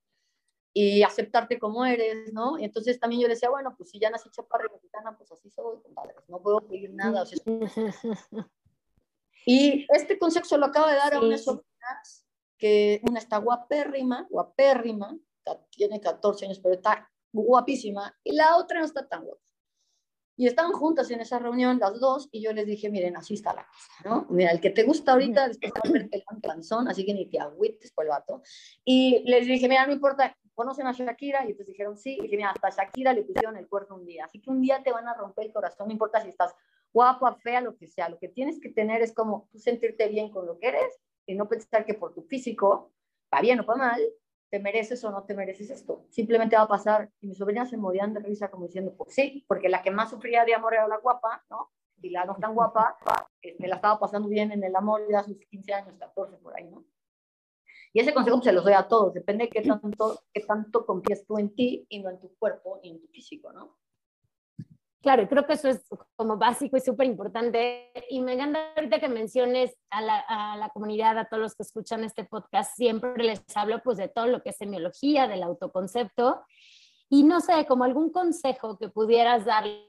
[0.78, 2.58] y aceptarte como eres, ¿no?
[2.58, 5.80] Y entonces también yo decía, bueno, pues si ya nací chaparra mexicana, pues así soy,
[5.82, 7.24] compadres, no puedo pedir nada.
[9.46, 12.26] y este consejo se lo acabo de dar a unas sobrinas,
[12.58, 15.16] que una está guapérrima, guapérrima,
[15.70, 19.40] tiene 14 años, pero está guapísima, y la otra no está tan guapa.
[20.36, 23.54] Y estaban juntas en esa reunión las dos y yo les dije, miren, así está
[23.54, 24.26] la cosa, ¿no?
[24.28, 26.10] Mira, el que te gusta ahorita, después va a ver
[26.42, 28.42] panzón, así que ni te agüites por el vato.
[28.84, 31.44] Y les dije, mira, no importa, ¿conocen a Shakira?
[31.44, 32.18] Y entonces dijeron, sí.
[32.20, 34.24] Y mira, hasta Shakira le pusieron el cuerno un día.
[34.24, 36.56] Así que un día te van a romper el corazón, no importa si estás
[36.92, 38.08] guapa, fea, lo que sea.
[38.08, 41.34] Lo que tienes que tener es como tú sentirte bien con lo que eres y
[41.34, 42.92] no pensar que por tu físico,
[43.32, 44.00] va bien o para mal,
[44.50, 46.06] ¿te mereces o no te mereces esto?
[46.08, 47.10] Simplemente va a pasar.
[47.20, 50.10] Y mis sobrinas se movían de risa como diciendo, pues sí, porque la que más
[50.10, 51.70] sufría de amor era la guapa, ¿no?
[52.00, 55.20] Y la no tan guapa, me este, la estaba pasando bien en el amor ya
[55.20, 56.84] a sus 15 años, 14 por ahí, ¿no?
[57.96, 61.24] Y ese consejo se los doy a todos, depende de qué tanto, qué tanto confías
[61.26, 63.78] tú en ti y no en tu cuerpo y en tu físico, ¿no?
[65.00, 65.82] Claro, y creo que eso es
[66.14, 67.90] como básico y súper importante.
[68.10, 71.62] Y me encanta ahorita que menciones a la, a la, comunidad, a todos los que
[71.62, 76.44] escuchan este podcast, siempre les hablo pues de todo lo que es semiología, del autoconcepto.
[77.08, 79.80] Y no sé, como algún consejo que pudieras darles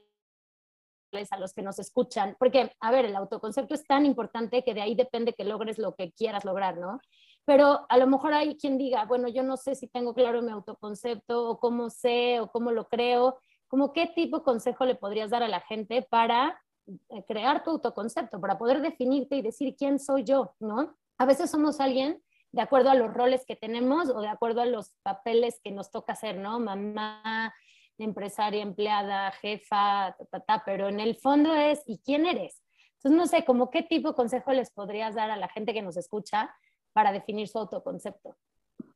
[1.30, 4.80] a los que nos escuchan, porque, a ver, el autoconcepto es tan importante que de
[4.80, 7.00] ahí depende que logres lo que quieras lograr, ¿no?
[7.48, 10.52] Pero a lo mejor hay quien diga, bueno, yo no sé si tengo claro mi
[10.52, 15.30] autoconcepto o cómo sé o cómo lo creo como qué tipo de consejo le podrías
[15.30, 20.00] dar a la gente para eh, crear tu autoconcepto, para poder definirte y decir quién
[20.00, 20.96] soy yo, ¿no?
[21.18, 24.66] A veces somos alguien de acuerdo a los roles que tenemos o de acuerdo a
[24.66, 26.58] los papeles que nos toca hacer, ¿no?
[26.58, 27.54] Mamá,
[27.98, 32.62] empresaria, empleada, jefa, ta, ta, pero en el fondo es, ¿y quién eres?
[32.96, 35.82] Entonces, no sé, como qué tipo de consejo les podrías dar a la gente que
[35.82, 36.54] nos escucha
[36.92, 38.36] para definir su autoconcepto.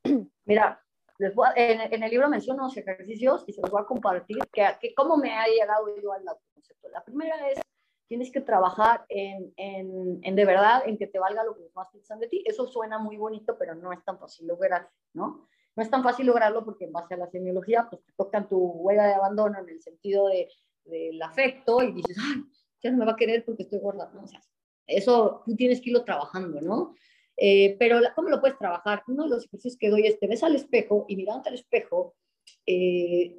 [0.45, 0.83] Mira,
[1.57, 5.17] en, el libro menciono los ejercicios y se los voy a compartir, que, que cómo
[5.17, 6.89] me ha llegado yo al autoconcepto.
[6.89, 7.61] La primera es,
[8.09, 11.71] tienes que trabajar en, en, en, de verdad, en que te valga lo que los
[11.71, 12.43] demás piensan de ti.
[12.47, 15.49] Eso suena muy bonito, pero no es tan fácil lograr, ¿no?
[15.75, 18.59] No es tan fácil lograrlo porque en base a la semiología, pues te tocan tu
[18.59, 20.49] huella de abandono en el sentido de,
[20.85, 22.43] del afecto y dices, ay,
[22.83, 24.23] ya no me va a querer porque estoy gorda, ¿no?
[24.23, 24.41] O sea,
[24.87, 26.95] eso tú tienes que irlo trabajando, ¿no?
[27.37, 29.03] Eh, pero ¿cómo lo puedes trabajar?
[29.09, 32.15] Uno de los ejercicios que doy es te ves al espejo y mirándote al espejo,
[32.67, 33.37] eh,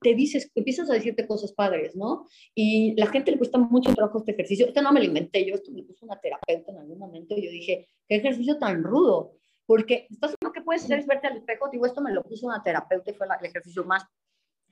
[0.00, 2.26] te dices, empiezas a decirte cosas padres, ¿no?
[2.54, 4.66] Y la gente le cuesta mucho trabajo este ejercicio.
[4.66, 7.44] Este no me lo inventé yo, esto me puso una terapeuta en algún momento y
[7.44, 11.36] yo dije, qué ejercicio tan rudo, porque estás lo que puedes hacer es verte al
[11.36, 14.04] espejo, digo, esto me lo puso una terapeuta y fue el ejercicio más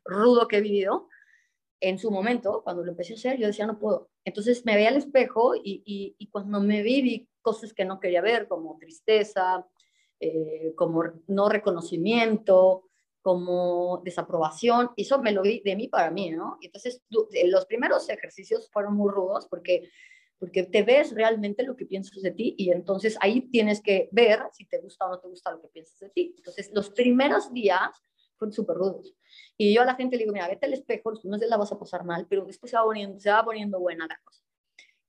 [0.04, 1.08] rudo que he vivido
[1.80, 4.10] en su momento, cuando lo empecé a hacer, yo decía, no puedo.
[4.24, 8.00] Entonces me veía al espejo y, y, y cuando me vi, vi cosas que no
[8.00, 9.66] quería ver, como tristeza,
[10.20, 12.84] eh, como no reconocimiento,
[13.22, 14.90] como desaprobación.
[14.96, 16.58] Y eso me lo vi de mí para mí, ¿no?
[16.60, 19.90] Entonces, los primeros ejercicios fueron muy rudos porque
[20.38, 24.40] porque te ves realmente lo que piensas de ti y entonces ahí tienes que ver
[24.52, 26.34] si te gusta o no te gusta lo que piensas de ti.
[26.36, 27.90] Entonces, los primeros días
[28.36, 29.14] fueron súper rudos.
[29.56, 31.72] Y yo a la gente le digo, mira, vete al espejo, primeros días la vas
[31.72, 34.42] a pasar mal, pero después se va poniendo, se va poniendo buena la cosa.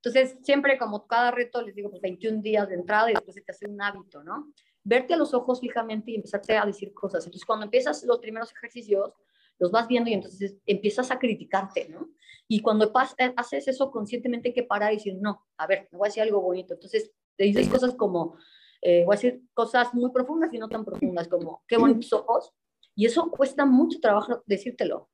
[0.02, 3.42] Entonces, siempre como cada reto, les digo, pues 21 días de entrada y después se
[3.42, 4.54] te hace un hábito, ¿no?
[4.84, 7.26] Verte a los ojos fijamente y empezarte a decir cosas.
[7.26, 9.14] Entonces, cuando empiezas los primeros ejercicios,
[9.60, 12.10] los vas viendo y entonces empiezas a criticarte, ¿no?
[12.48, 15.98] Y cuando eh, haces eso conscientemente hay que parar y decir, no, a ver, me
[15.98, 16.74] voy a decir algo bonito.
[16.76, 18.38] Entonces, te dices cosas como,
[18.82, 22.54] eh, voy a decir cosas muy profundas y no tan profundas, como, qué bonitos ojos.
[22.96, 25.10] Y eso cuesta mucho trabajo decírtelo.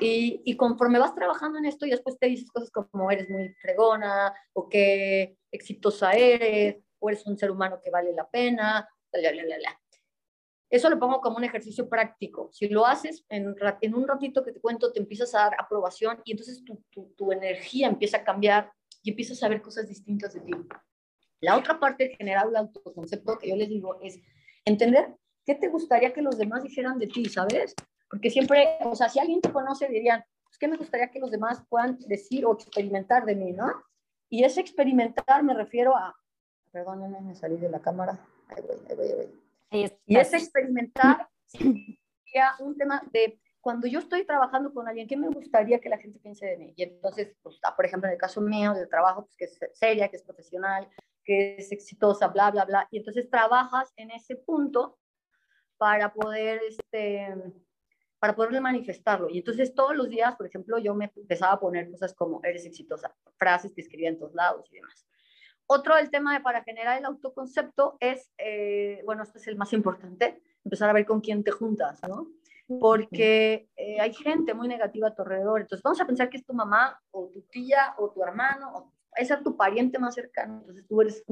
[0.00, 3.50] Y, y, conforme vas trabajando en esto y después te dices cosas como eres muy
[3.54, 9.30] fregona o qué exitosa eres o eres un ser humano que vale la pena, bla,
[9.30, 9.80] bla, bla, bla.
[10.68, 12.50] Eso lo pongo como un ejercicio práctico.
[12.52, 16.20] Si lo haces en, en un ratito que te cuento, te empiezas a dar aprobación
[16.24, 18.72] y entonces tu, tu, tu energía empieza a cambiar
[19.04, 20.52] y empiezas a ver cosas distintas de ti.
[21.40, 24.18] La otra parte general del autoconcepto que yo les digo es
[24.64, 27.74] entender qué te gustaría que los demás dijeran de ti, ¿sabes?
[28.14, 31.32] Porque siempre, o sea, si alguien te conoce, dirían, pues, ¿qué me gustaría que los
[31.32, 33.72] demás puedan decir o experimentar de mí, no?
[34.30, 36.14] Y ese experimentar me refiero a,
[36.70, 39.90] perdónenme, me salí de la cámara, ahí voy, ahí voy, ahí voy.
[40.06, 45.26] Y ese experimentar sería un tema de cuando yo estoy trabajando con alguien, ¿qué me
[45.26, 46.72] gustaría que la gente piense de mí?
[46.76, 49.58] Y entonces, pues, ah, por ejemplo, en el caso mío de trabajo, pues que es
[49.72, 50.88] seria, que es profesional,
[51.24, 52.86] que es exitosa, bla, bla, bla.
[52.92, 55.00] Y entonces trabajas en ese punto
[55.78, 57.34] para poder este,
[58.24, 59.28] para poder manifestarlo.
[59.28, 62.64] Y entonces todos los días, por ejemplo, yo me empezaba a poner cosas como eres
[62.64, 65.06] exitosa, frases que escribía en todos lados y demás.
[65.66, 69.74] Otro del tema de para generar el autoconcepto es, eh, bueno, este es el más
[69.74, 72.28] importante, empezar a ver con quién te juntas, ¿no?
[72.80, 75.60] Porque eh, hay gente muy negativa a tu alrededor.
[75.60, 78.80] Entonces, vamos a pensar que es tu mamá o tu tía o tu hermano o
[78.80, 80.60] ese es tu pariente más cercano.
[80.60, 81.24] Entonces, tú eres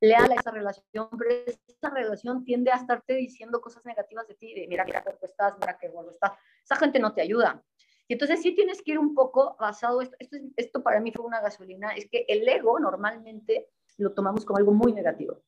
[0.00, 4.54] leal a esa relación, pero esa relación tiende a estarte diciendo cosas negativas de ti,
[4.54, 6.32] de mira qué cuerpo estás, mira qué gordo estás.
[6.64, 7.62] Esa gente no te ayuda.
[8.08, 11.24] Y entonces sí tienes que ir un poco basado, esto, esto, esto para mí fue
[11.24, 15.42] una gasolina, es que el ego normalmente lo tomamos como algo muy negativo.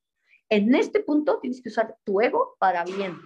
[0.49, 3.17] En este punto tienes que usar tu ego para bien,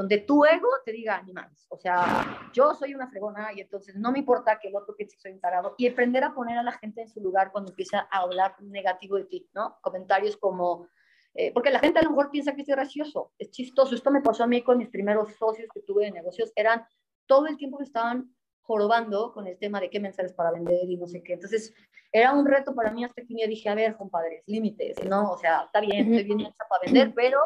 [0.00, 1.66] donde tu ego te diga animales.
[1.68, 5.16] O sea, yo soy una fregona y entonces no me importa que el otro piense
[5.16, 7.70] que soy un tarado y aprender a poner a la gente en su lugar cuando
[7.70, 9.76] empieza a hablar negativo de ti, ¿no?
[9.82, 10.88] Comentarios como,
[11.34, 13.94] eh, porque la gente a lo mejor piensa que es gracioso, es chistoso.
[13.94, 16.86] Esto me pasó a mí con mis primeros socios que tuve de negocios, eran
[17.26, 20.96] todo el tiempo que estaban jorobando con el tema de qué mensajes para vender y
[20.96, 21.34] no sé qué.
[21.34, 21.74] Entonces,
[22.10, 25.32] era un reto para mí hasta que día dije, a ver, compadres, límites, ¿no?
[25.32, 27.38] O sea, está bien, estoy bien hecha para vender, pero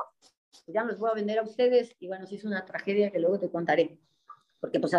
[0.67, 3.19] ya no los voy a vender a ustedes y bueno, sí es una tragedia que
[3.19, 3.99] luego te contaré.
[4.61, 4.93] Porque pues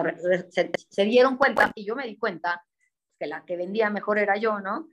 [0.50, 2.64] se, se dieron cuenta y yo me di cuenta
[3.20, 4.90] que la que vendía mejor era yo, ¿no?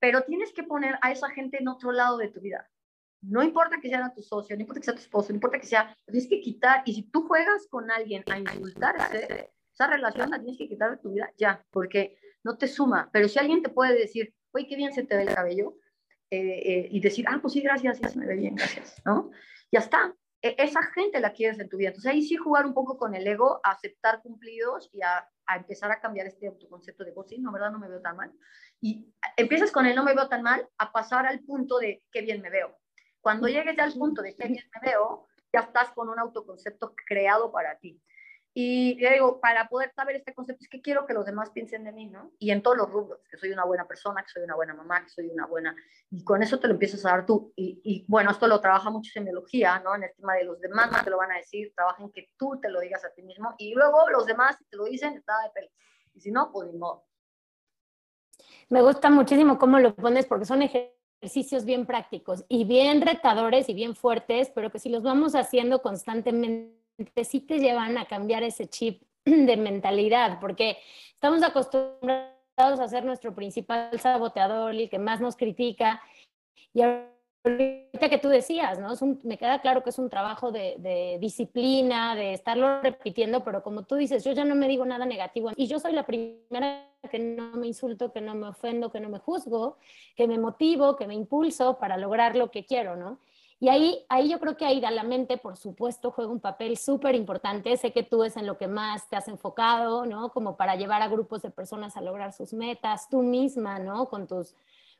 [0.00, 2.68] Pero tienes que poner a esa gente en otro lado de tu vida.
[3.22, 5.66] No importa que sea tu socio, no importa que sea tu esposo, no importa que
[5.66, 6.82] sea, tienes que quitar.
[6.86, 10.96] Y si tú juegas con alguien a insultarse, esa relación la tienes que quitar de
[10.98, 13.10] tu vida ya, porque no te suma.
[13.12, 15.76] Pero si alguien te puede decir, oye, qué bien se te ve el cabello,
[16.30, 19.30] eh, eh, y decir, ah, pues sí, gracias, sí, se me ve bien, gracias, ¿no?
[19.76, 20.16] Ya está.
[20.40, 21.90] E, esa gente la quieres en tu vida.
[21.90, 25.92] Entonces ahí sí jugar un poco con el ego, aceptar cumplidos y a, a empezar
[25.92, 28.32] a cambiar este autoconcepto de, pues sí, no, verdad, no me veo tan mal.
[28.80, 32.22] Y empiezas con el no me veo tan mal a pasar al punto de qué
[32.22, 32.74] bien me veo.
[33.20, 36.94] Cuando llegues ya al punto de qué bien me veo, ya estás con un autoconcepto
[37.06, 38.00] creado para ti.
[38.58, 41.84] Y yo digo, para poder saber este concepto es que quiero que los demás piensen
[41.84, 42.32] de mí, ¿no?
[42.38, 45.04] Y en todos los rubros, que soy una buena persona, que soy una buena mamá,
[45.04, 45.76] que soy una buena...
[46.10, 47.52] Y con eso te lo empiezas a dar tú.
[47.54, 49.94] Y, y bueno, esto lo trabaja mucho semiología, ¿no?
[49.94, 52.58] En el tema de los demás te lo van a decir, trabaja en que tú
[52.58, 53.54] te lo digas a ti mismo.
[53.58, 55.68] Y luego los demás, si te lo dicen, está de pelo.
[56.14, 57.04] Y si no, pues no.
[58.70, 63.74] Me gusta muchísimo cómo lo pones porque son ejercicios bien prácticos y bien retadores y
[63.74, 66.85] bien fuertes, pero que si los vamos haciendo constantemente
[67.24, 70.78] sí te llevan a cambiar ese chip de mentalidad, porque
[71.14, 76.00] estamos acostumbrados a ser nuestro principal saboteador el que más nos critica.
[76.72, 78.94] Y ahorita que tú decías, ¿no?
[79.24, 83.84] me queda claro que es un trabajo de, de, disciplina, de estarlo repitiendo, pero como
[83.84, 87.18] tú dices, yo ya no me digo nada negativo y yo soy la primera que
[87.18, 89.78] no me insulto, que no me ofendo, que no me juzgo,
[90.16, 93.20] que me motivo, que me impulso para lograr lo que quiero, ¿no?
[93.58, 97.14] Y ahí, ahí yo creo que ahí la mente, por supuesto, juega un papel súper
[97.14, 97.76] importante.
[97.78, 100.30] Sé que tú es en lo que más te has enfocado, ¿no?
[100.30, 104.06] Como para llevar a grupos de personas a lograr sus metas, tú misma, ¿no?
[104.06, 104.54] Con tus,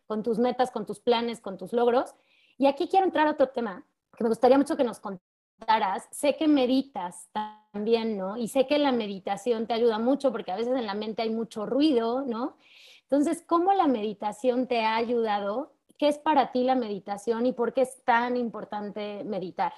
[0.07, 2.15] con tus metas, con tus planes, con tus logros.
[2.57, 3.85] Y aquí quiero entrar a otro tema
[4.17, 6.09] que me gustaría mucho que nos contaras.
[6.11, 7.29] Sé que meditas
[7.73, 8.39] también, ¿no?
[8.39, 11.31] Y sé que la meditación te ayuda mucho porque a veces en la mente hay
[11.31, 12.57] mucho ruido, ¿no?
[13.03, 17.73] Entonces, ¿cómo la meditación te ha ayudado ¿Qué es para ti la meditación y por
[17.73, 19.73] qué es tan importante meditar?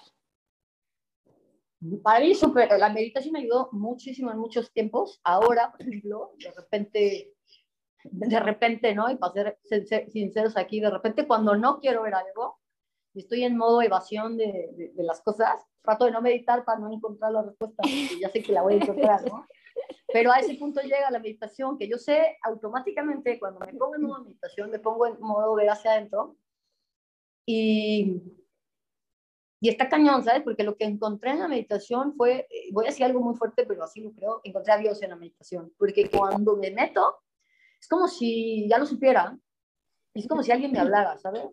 [2.02, 5.20] Para mí, super, la meditación me ayudó muchísimo en muchos tiempos.
[5.22, 7.34] Ahora, por ejemplo, de repente,
[8.04, 9.08] de repente, ¿no?
[9.10, 12.58] Y para ser sinceros aquí, de repente cuando no quiero ver algo
[13.14, 16.80] y estoy en modo evasión de, de, de las cosas, trato de no meditar para
[16.80, 19.46] no encontrar la respuesta, porque ya sé que la voy a encontrar, ¿no?
[20.12, 24.02] Pero a ese punto llega la meditación, que yo sé automáticamente, cuando me pongo en
[24.02, 26.36] modo meditación, me pongo en modo ver hacia adentro.
[27.46, 28.22] Y,
[29.60, 30.42] y está cañón, ¿sabes?
[30.42, 33.66] Porque lo que encontré en la meditación fue, eh, voy a decir algo muy fuerte,
[33.66, 35.72] pero así lo creo, encontré a Dios en la meditación.
[35.76, 37.16] Porque cuando me meto,
[37.80, 39.38] es como si ya lo supiera,
[40.14, 41.44] es como si alguien me hablara, ¿sabes?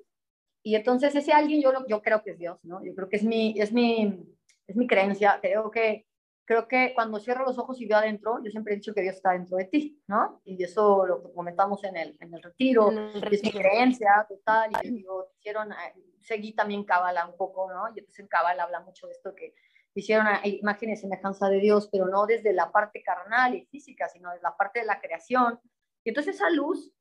[0.64, 2.84] Y entonces ese alguien yo, yo creo que es Dios, ¿no?
[2.84, 4.26] Yo creo que es mi, es mi,
[4.68, 6.08] es mi creencia, creo que
[6.46, 9.16] creo que cuando cierro los ojos y veo adentro, yo siempre he dicho que Dios
[9.16, 10.42] está dentro de ti, ¿no?
[10.46, 12.92] Y eso lo comentamos en el, en el retiro,
[13.32, 17.88] es mi creencia total, y digo, hicieron, eh, seguí también Kabbalah un poco, ¿no?
[17.96, 19.56] Y entonces en Kabbalah habla mucho de esto que
[19.96, 24.30] hicieron imágenes y semejanza de Dios, pero no desde la parte carnal y física, sino
[24.30, 25.60] desde la parte de la creación.
[26.04, 26.94] Y entonces esa luz,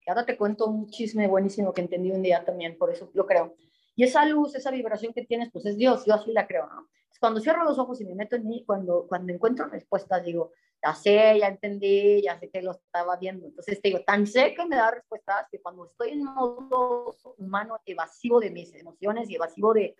[0.00, 3.24] que ahora te cuento un chisme buenísimo que entendí un día también, por eso lo
[3.24, 3.56] creo.
[3.96, 6.88] Y esa luz, esa vibración que tienes, pues es Dios, yo así la creo, ¿no?
[7.24, 10.52] Cuando cierro los ojos y me meto en mí, cuando, cuando encuentro respuestas, digo,
[10.84, 13.46] ya sé, ya entendí, ya sé que lo estaba viendo.
[13.46, 17.80] Entonces te digo, tan sé que me da respuestas que cuando estoy en modo humano
[17.86, 19.96] evasivo de mis emociones y evasivo de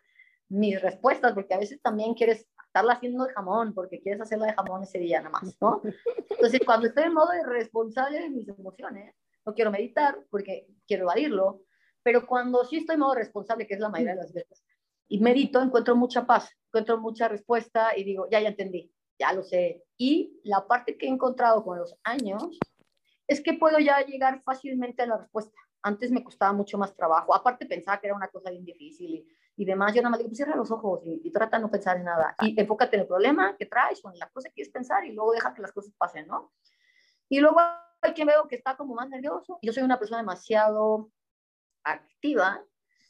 [0.51, 4.53] mis respuestas, porque a veces también quieres estarla haciendo de jamón, porque quieres hacerla de
[4.53, 5.81] jamón ese día nada más, ¿no?
[6.29, 9.14] Entonces cuando estoy en modo responsable de mis emociones,
[9.47, 11.62] no quiero meditar porque quiero evadirlo,
[12.03, 14.62] pero cuando sí estoy en modo responsable, que es la mayoría de las veces,
[15.09, 19.42] y medito, encuentro mucha paz, encuentro mucha respuesta y digo, ya, ya entendí, ya lo
[19.42, 19.84] sé.
[19.96, 22.59] Y la parte que he encontrado con los años
[23.26, 25.57] es que puedo ya llegar fácilmente a la respuesta.
[25.82, 27.34] Antes me costaba mucho más trabajo.
[27.34, 29.94] Aparte pensaba que era una cosa bien difícil y, y demás.
[29.94, 32.05] Yo nada más digo, pues cierra los ojos y, y, trata de no pensar en
[32.05, 32.34] nada.
[32.40, 35.12] Y enfócate en el problema que traes o en la cosa que quieres pensar y
[35.12, 36.52] luego deja que las cosas pasen, ¿no?
[37.28, 39.59] Y luego hay quien veo que está como más nervioso.
[39.62, 41.11] Yo soy una persona demasiado
[41.84, 42.64] activa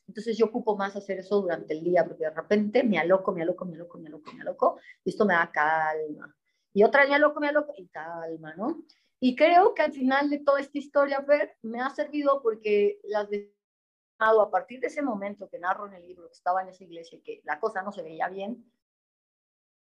[0.07, 3.43] entonces yo ocupo más hacer eso durante el día, porque de repente me aloco, me
[3.43, 6.35] aloco, me aloco, me aloco, me aloco, y esto me da calma.
[6.73, 8.85] Y otra vez me aloco, me aloco, y calma, ¿no?
[9.21, 13.29] Y creo que al final de toda esta historia, Fer, me ha servido porque las
[14.19, 17.21] a partir de ese momento que narro en el libro, que estaba en esa iglesia
[17.23, 18.65] que la cosa no se veía bien,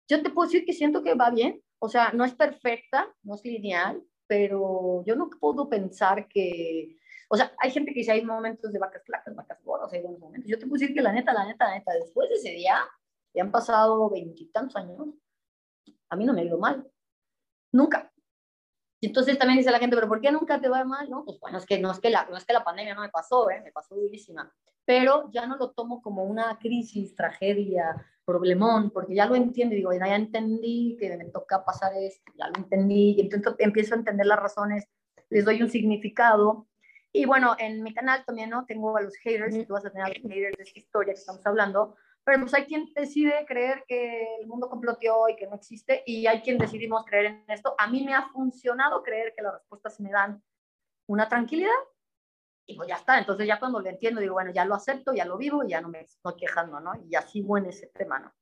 [0.09, 1.63] yo te puedo decir que siento que va bien.
[1.79, 6.97] O sea, no es perfecta, no es lineal, pero yo no puedo pensar que
[7.33, 10.19] o sea, hay gente que dice hay momentos de vacas flacas, vacas gordas, hay buenos
[10.19, 10.51] momentos.
[10.51, 12.81] Yo te puedo decir que la neta, la neta, la neta, después de ese día,
[13.33, 15.07] ya han pasado veintitantos años,
[16.09, 16.91] a mí no me ha ido mal.
[17.73, 18.13] Nunca.
[19.01, 21.09] Y entonces también dice la gente, pero ¿por qué nunca te va mal?
[21.09, 23.03] No, pues bueno, es que no es que la, no es que la pandemia no
[23.03, 23.61] me pasó, ¿eh?
[23.63, 24.53] me pasó durísima.
[24.85, 29.93] Pero ya no lo tomo como una crisis, tragedia, problemón, porque ya lo entiendo, digo,
[29.93, 34.27] ya entendí que me toca pasar esto, ya lo entendí, y entonces empiezo a entender
[34.27, 34.85] las razones,
[35.29, 36.67] les doy un significado,
[37.13, 38.65] y bueno, en mi canal también, ¿no?
[38.67, 41.15] Tengo a los haters, y tú vas a tener a los haters de esta historia
[41.15, 45.47] que estamos hablando, pero pues hay quien decide creer que el mundo comploteó y que
[45.47, 47.75] no existe, y hay quien decidimos creer en esto.
[47.79, 50.43] A mí me ha funcionado creer que las respuestas me dan
[51.09, 51.71] una tranquilidad,
[52.67, 53.19] y pues ya está.
[53.19, 55.81] Entonces ya cuando lo entiendo, digo, bueno, ya lo acepto, ya lo vivo, y ya
[55.81, 56.93] no me estoy quejando, ¿no?
[57.09, 58.33] Y así en ese tema, ¿no?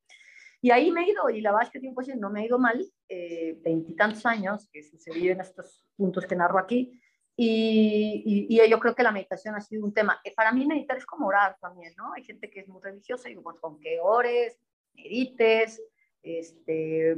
[0.60, 2.58] Y ahí me he ido, y la verdad es que tiempo no me he ido
[2.58, 7.00] mal, eh, veintitantos años que sucedió en estos puntos que narro aquí,
[7.40, 10.20] y, y, yo creo que la meditación ha sido un tema.
[10.24, 12.12] Eh, para mí meditar es como orar también, ¿no?
[12.14, 14.58] Hay gente que es muy religiosa y pues con que ores,
[14.92, 15.80] medites,
[16.20, 17.16] este,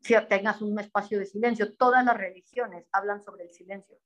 [0.00, 1.76] si tengas un espacio de silencio.
[1.76, 3.98] Todas las religiones hablan sobre el silencio,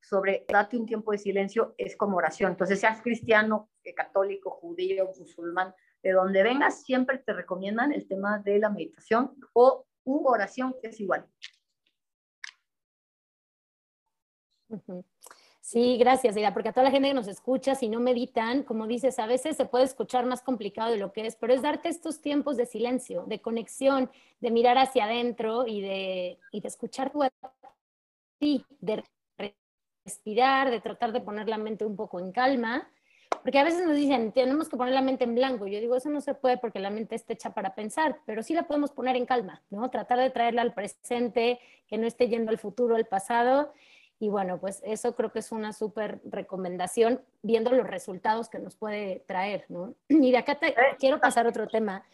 [0.00, 2.50] sobre date un tiempo de silencio es como oración.
[2.50, 5.72] Entonces, seas cristiano, eh, católico, judío, musulmán,
[6.02, 10.88] de donde vengas, siempre te recomiendan el tema de la meditación o una oración que
[10.88, 11.24] es igual.
[15.60, 18.86] Sí, gracias, Ida, porque a toda la gente que nos escucha, si no meditan, como
[18.86, 21.90] dices, a veces se puede escuchar más complicado de lo que es, pero es darte
[21.90, 24.10] estos tiempos de silencio, de conexión,
[24.40, 27.20] de mirar hacia adentro y de, y de escuchar tu
[28.38, 29.04] ti, de
[30.06, 32.88] respirar, de tratar de poner la mente un poco en calma,
[33.42, 35.66] porque a veces nos dicen, tenemos que poner la mente en blanco.
[35.66, 38.54] Yo digo, eso no se puede porque la mente está hecha para pensar, pero sí
[38.54, 39.90] la podemos poner en calma, ¿no?
[39.90, 43.72] Tratar de traerla al presente, que no esté yendo al futuro, al pasado
[44.20, 48.74] y bueno, pues eso creo que es una súper recomendación viendo los resultados que nos
[48.74, 49.94] puede traer, ¿no?
[50.08, 52.04] Y de acá te, quiero pasar otro tema.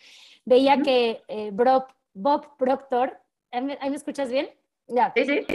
[0.44, 3.18] Veía que eh, Bob, Proctor,
[3.50, 4.50] ¿ahí me, escuchas bien?
[4.86, 5.12] Ya.
[5.16, 5.46] Sí, sí.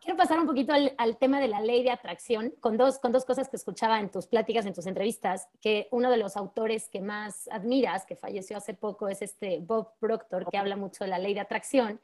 [0.00, 3.10] Quiero pasar un poquito al, al, tema de la ley de atracción con dos, con
[3.10, 6.90] dos cosas que escuchaba en tus pláticas, en tus entrevistas, que uno de los autores
[6.90, 11.10] que más admiras, que falleció hace poco, es este Bob Proctor, que habla mucho de
[11.10, 12.00] la ley de atracción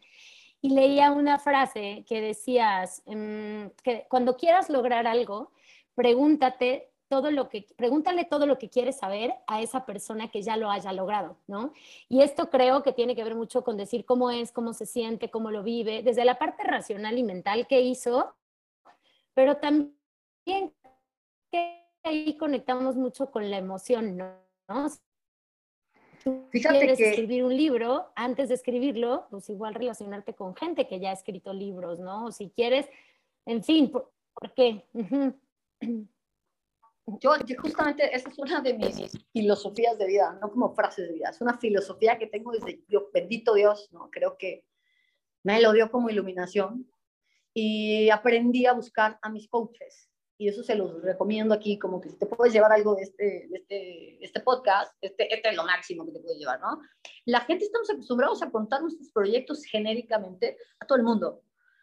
[0.62, 5.52] y leía una frase que decías mm, que cuando quieras lograr algo,
[5.94, 10.56] pregúntate todo lo que, pregúntale todo lo que quieres saber a esa persona que ya
[10.56, 11.72] lo haya logrado, ¿no?
[12.08, 15.28] Y esto creo que tiene que ver mucho con decir cómo es, cómo se siente,
[15.28, 18.32] cómo lo vive, desde la parte racional y mental que hizo,
[19.34, 19.92] pero también
[21.50, 24.88] que ahí conectamos mucho con la emoción, ¿no?
[26.22, 27.10] Tú Fíjate quieres que...
[27.10, 31.52] escribir un libro, antes de escribirlo, pues igual relacionarte con gente que ya ha escrito
[31.52, 32.26] libros, ¿no?
[32.26, 32.88] O si quieres,
[33.46, 34.12] en fin, ¿por,
[34.54, 34.84] qué?
[37.20, 41.30] Yo, justamente esa es una de mis filosofías de vida, no como frases de vida,
[41.30, 44.10] es una filosofía que tengo desde, yo, bendito Dios, ¿no?
[44.10, 44.64] Creo que
[45.42, 46.86] me lo dio como iluminación
[47.54, 50.09] y aprendí a buscar a mis coaches
[50.40, 53.46] y eso se los recomiendo aquí, como que si te puedes llevar algo de este,
[53.50, 56.80] de este, este podcast, este, este es lo máximo que te puedes llevar, ¿no?
[57.26, 61.42] La gente estamos acostumbrados a contar nuestros proyectos genéricamente a todo el mundo.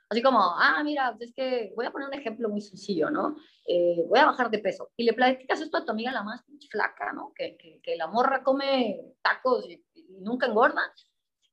[0.09, 3.35] Así como, ah, mira, pues es que voy a poner un ejemplo muy sencillo, ¿no?
[3.67, 4.89] Eh, voy a bajar de peso.
[4.97, 7.33] Y le platicas esto a tu amiga la más flaca, ¿no?
[7.35, 10.81] Que, que, que la morra come tacos y, y, nunca engorda.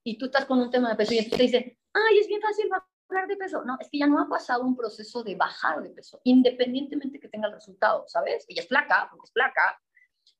[0.03, 2.71] Y tú estás con un tema de peso y te dice, ay, es bien fácil
[3.29, 3.65] de peso.
[3.65, 7.29] No, es que ya no ha pasado un proceso de bajar de peso, independientemente que
[7.29, 8.45] tenga el resultado, ¿sabes?
[8.49, 9.81] Ella es flaca, porque es flaca,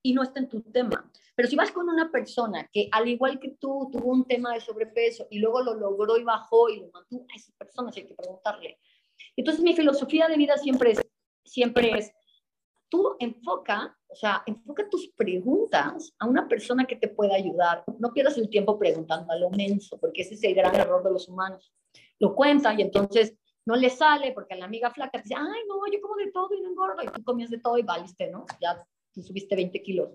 [0.03, 1.11] y no está en tu tema.
[1.35, 4.61] Pero si vas con una persona que, al igual que tú, tuvo un tema de
[4.61, 8.15] sobrepeso y luego lo logró y bajó y lo mantuvo, a esa persona hay que
[8.15, 8.79] preguntarle.
[9.37, 11.01] Entonces, mi filosofía de vida siempre es,
[11.45, 12.13] siempre es,
[12.89, 17.85] tú enfoca, o sea, enfoca tus preguntas a una persona que te pueda ayudar.
[17.99, 21.11] No pierdas el tiempo preguntando a lo menso, porque ese es el gran error de
[21.11, 21.73] los humanos.
[22.25, 23.35] Lo cuentan y entonces
[23.67, 26.63] no le sale porque la amiga flaca dice, ay, no, yo como de todo y
[26.63, 28.47] no engordo, y tú comías de todo y valiste, ¿no?
[28.63, 30.09] Ya subiste 20 kilos.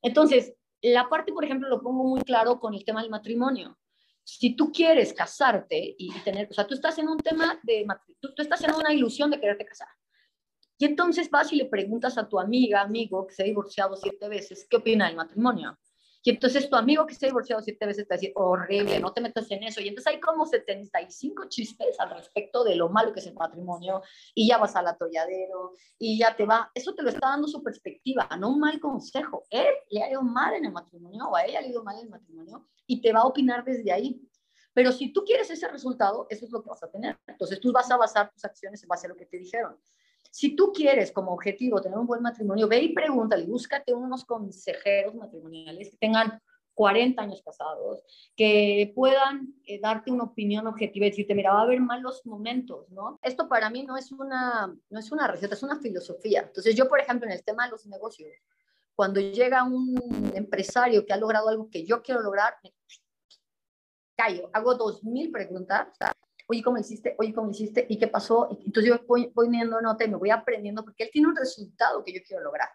[0.00, 3.76] Entonces, la parte, por ejemplo, lo pongo muy claro con el tema del matrimonio.
[4.22, 7.84] Si tú quieres casarte y, tener, o sea, tú estás en un tema de,
[8.20, 9.88] tú, tú estás en una ilusión de quererte casar.
[10.78, 14.28] Y entonces vas y le preguntas a tu amiga, amigo, que se ha divorciado siete
[14.28, 15.76] veces, ¿qué opina del matrimonio?
[16.22, 19.22] Y entonces tu amigo que se ha divorciado siete veces te dice, horrible, no te
[19.22, 19.80] metas en eso.
[19.80, 24.02] Y entonces hay como 75 chistes al respecto de lo malo que es el matrimonio
[24.34, 26.70] y ya vas al atolladero y ya te va.
[26.74, 29.44] Eso te lo está dando su perspectiva, no un mal consejo.
[29.48, 31.96] Él le ha ido mal en el matrimonio o a ella le ha ido mal
[31.96, 34.20] en el matrimonio y te va a opinar desde ahí.
[34.74, 37.18] Pero si tú quieres ese resultado, eso es lo que vas a tener.
[37.26, 39.76] Entonces tú vas a basar tus acciones en base a lo que te dijeron.
[40.30, 45.14] Si tú quieres como objetivo tener un buen matrimonio, ve y pregúntale, búscate unos consejeros
[45.14, 46.40] matrimoniales que tengan
[46.74, 48.02] 40 años casados,
[48.34, 52.88] que puedan eh, darte una opinión objetiva y decirte, mira, va a haber malos momentos,
[52.90, 53.18] ¿no?
[53.22, 56.42] Esto para mí no es, una, no es una receta, es una filosofía.
[56.42, 58.30] Entonces yo, por ejemplo, en el tema de los negocios,
[58.94, 62.72] cuando llega un empresario que ha logrado algo que yo quiero lograr, me
[64.16, 65.88] callo, hago dos mil preguntas,
[66.50, 67.14] oye, ¿cómo hiciste?
[67.18, 67.86] Oye, ¿cómo hiciste?
[67.88, 68.48] ¿Y qué pasó?
[68.50, 72.12] Entonces yo voy, viendo nota y me voy aprendiendo porque él tiene un resultado que
[72.12, 72.68] yo quiero lograr.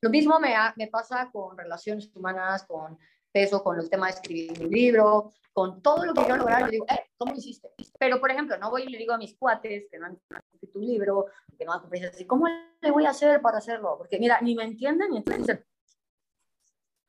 [0.00, 2.96] Lo mismo me, me pasa con relaciones humanas, con
[3.32, 6.66] peso, con el tema de escribir mi libro, con todo lo que quiero lograr.
[6.66, 7.72] Yo digo, eh, ¿cómo hiciste?
[7.98, 10.20] Pero, por ejemplo, no voy y le digo a mis cuates que no han,
[10.52, 11.26] escrito un libro,
[11.58, 13.96] que no han comprado así, ¿cómo le voy a hacer para hacerlo?
[13.98, 15.64] Porque, mira, ni me entienden ni entienden.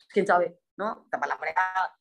[0.10, 0.60] ¿Quién sabe?
[0.78, 1.06] ¿No?
[1.12, 1.96] Tapa la fregada.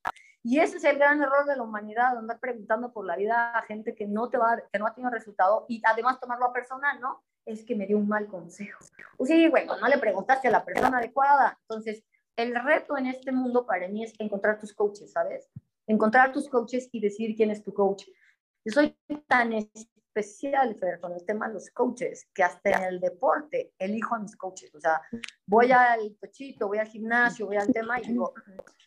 [0.49, 3.63] Y ese es el gran error de la humanidad, andar preguntando por la vida a
[3.63, 7.01] gente que no, te va, que no ha tenido resultado y además tomarlo a personal,
[7.01, 7.25] ¿no?
[7.45, 8.85] Es que me dio un mal consejo.
[9.17, 11.59] O sí, bueno, no le preguntaste a la persona adecuada.
[11.63, 12.05] Entonces,
[12.37, 15.51] el reto en este mundo para mí es encontrar tus coaches, ¿sabes?
[15.89, 18.05] Encontrar tus coaches y decir quién es tu coach.
[18.65, 19.53] Yo soy tan
[20.17, 24.19] especial, Fer, con el tema de los coaches, que hasta en el deporte elijo a
[24.19, 24.75] mis coaches.
[24.75, 25.01] O sea,
[25.47, 28.33] voy al pechito, voy al gimnasio, voy al tema y digo,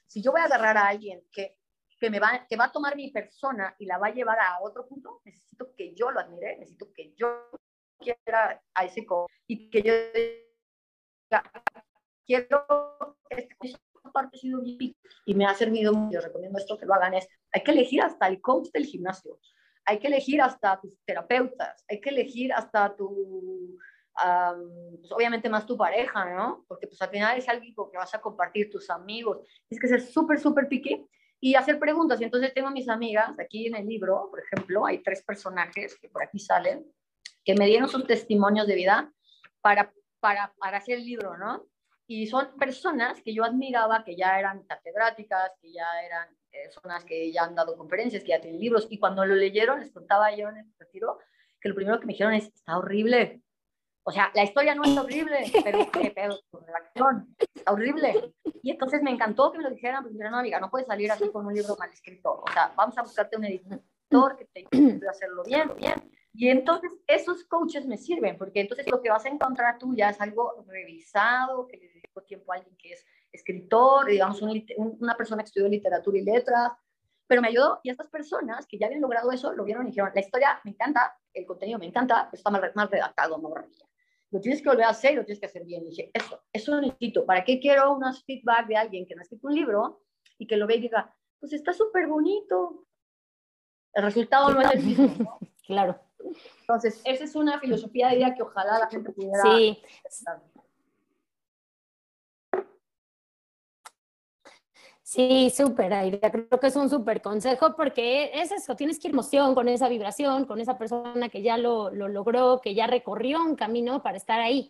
[0.08, 1.58] si yo voy a agarrar a alguien que,
[2.00, 4.60] que, me va, que va a tomar mi persona y la va a llevar a
[4.62, 7.50] otro punto, necesito que yo lo admire, necesito que yo
[8.00, 9.94] quiera a ese coach y que yo
[12.26, 12.66] quiero
[13.30, 14.40] esta parte
[15.26, 18.28] y me ha servido yo recomiendo esto que lo hagan es hay que elegir hasta
[18.28, 19.40] el coach del gimnasio
[19.90, 23.78] hay que elegir hasta tus terapeutas hay que elegir hasta tu
[25.00, 26.66] pues obviamente más tu pareja, ¿no?
[26.68, 29.40] Porque pues al final es con que vas a compartir tus amigos.
[29.70, 31.06] Es que ser súper, súper pique
[31.40, 32.20] y hacer preguntas.
[32.20, 36.10] Y entonces tengo mis amigas, aquí en el libro, por ejemplo, hay tres personajes que
[36.10, 36.86] por aquí salen,
[37.46, 39.14] que me dieron sus testimonios de vida
[39.62, 41.66] para, para, para hacer el libro, ¿no?
[42.08, 47.32] Y son personas que yo admiraba, que ya eran catedráticas, que ya eran personas que
[47.32, 48.88] ya han dado conferencias, que ya tienen libros.
[48.90, 51.20] Y cuando lo leyeron, les contaba yo en el retiro,
[51.62, 53.42] que lo primero que me dijeron es, está horrible,
[54.10, 58.34] o sea, la historia no es horrible, pero qué pedo con la acción, está horrible.
[58.64, 61.30] Y entonces me encantó que me lo dijeran, porque no, amiga, no puedes salir así
[61.30, 62.42] con un libro mal escrito.
[62.42, 66.12] O sea, vamos a buscarte un editor que te ayude a hacerlo bien, bien.
[66.34, 70.10] Y entonces esos coaches me sirven, porque entonces lo que vas a encontrar tú ya
[70.10, 75.44] es algo revisado, que le dedico tiempo a alguien que es escritor, digamos, una persona
[75.44, 76.72] que estudió literatura y letras,
[77.28, 80.12] pero me ayudó y estas personas que ya habían logrado eso lo vieron y dijeron,
[80.14, 83.50] la historia me encanta, el contenido me encanta, pero está mal, mal redactado, no
[84.32, 85.84] lo tienes que volver a hacer y lo tienes que hacer bien.
[85.84, 87.26] Y dije, eso, eso necesito.
[87.26, 90.04] ¿Para qué quiero unos feedback de alguien que no ha escrito un libro
[90.38, 92.86] y que lo vea y diga, pues está súper bonito?
[93.94, 95.40] El resultado no es el mismo.
[95.66, 96.00] claro.
[96.62, 99.42] Entonces, esa es una filosofía de vida que ojalá la gente pudiera.
[99.42, 99.82] Sí.
[105.12, 106.30] Sí, súper, Aida.
[106.30, 109.90] Creo que es un súper consejo porque es eso, tienes que ir emoción con esa
[109.90, 114.18] vibración, con esa persona que ya lo, lo, logró, que ya recorrió un camino para
[114.18, 114.70] estar ahí.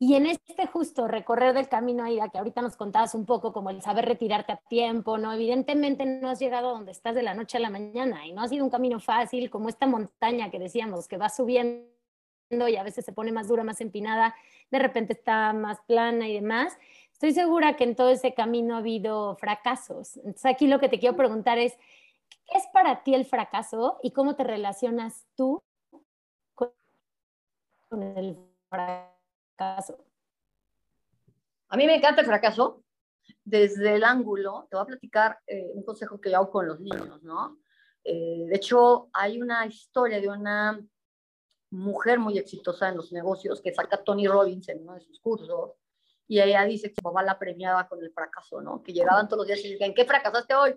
[0.00, 3.70] Y en este justo recorrer del camino, Aida, que ahorita nos contabas un poco como
[3.70, 5.32] el saber retirarte a tiempo, ¿no?
[5.32, 8.48] Evidentemente no has llegado donde estás de la noche a la mañana y no ha
[8.48, 11.86] sido un camino fácil como esta montaña que decíamos, que va subiendo
[12.50, 14.34] y a veces se pone más dura, más empinada,
[14.72, 16.76] de repente está más plana y demás
[17.18, 20.18] estoy segura que en todo ese camino ha habido fracasos.
[20.18, 21.76] Entonces aquí lo que te quiero preguntar es,
[22.46, 25.60] ¿qué es para ti el fracaso y cómo te relacionas tú
[26.54, 26.70] con
[28.16, 28.38] el
[28.68, 29.98] fracaso?
[31.70, 32.84] A mí me encanta el fracaso
[33.44, 36.78] desde el ángulo, te voy a platicar eh, un consejo que yo hago con los
[36.78, 37.58] niños, ¿no?
[38.04, 40.80] Eh, de hecho, hay una historia de una
[41.70, 45.72] mujer muy exitosa en los negocios que saca Tony Robbins en uno de sus cursos
[46.28, 48.82] y ella dice que papá la premiaba con el fracaso, ¿no?
[48.82, 50.76] Que llegaban todos los días y decían, ¿en qué fracasaste hoy?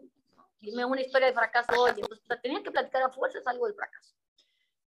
[0.62, 1.92] Dime una historia de fracaso hoy.
[1.98, 4.16] Entonces, tenía que platicar a fuerzas algo del fracaso.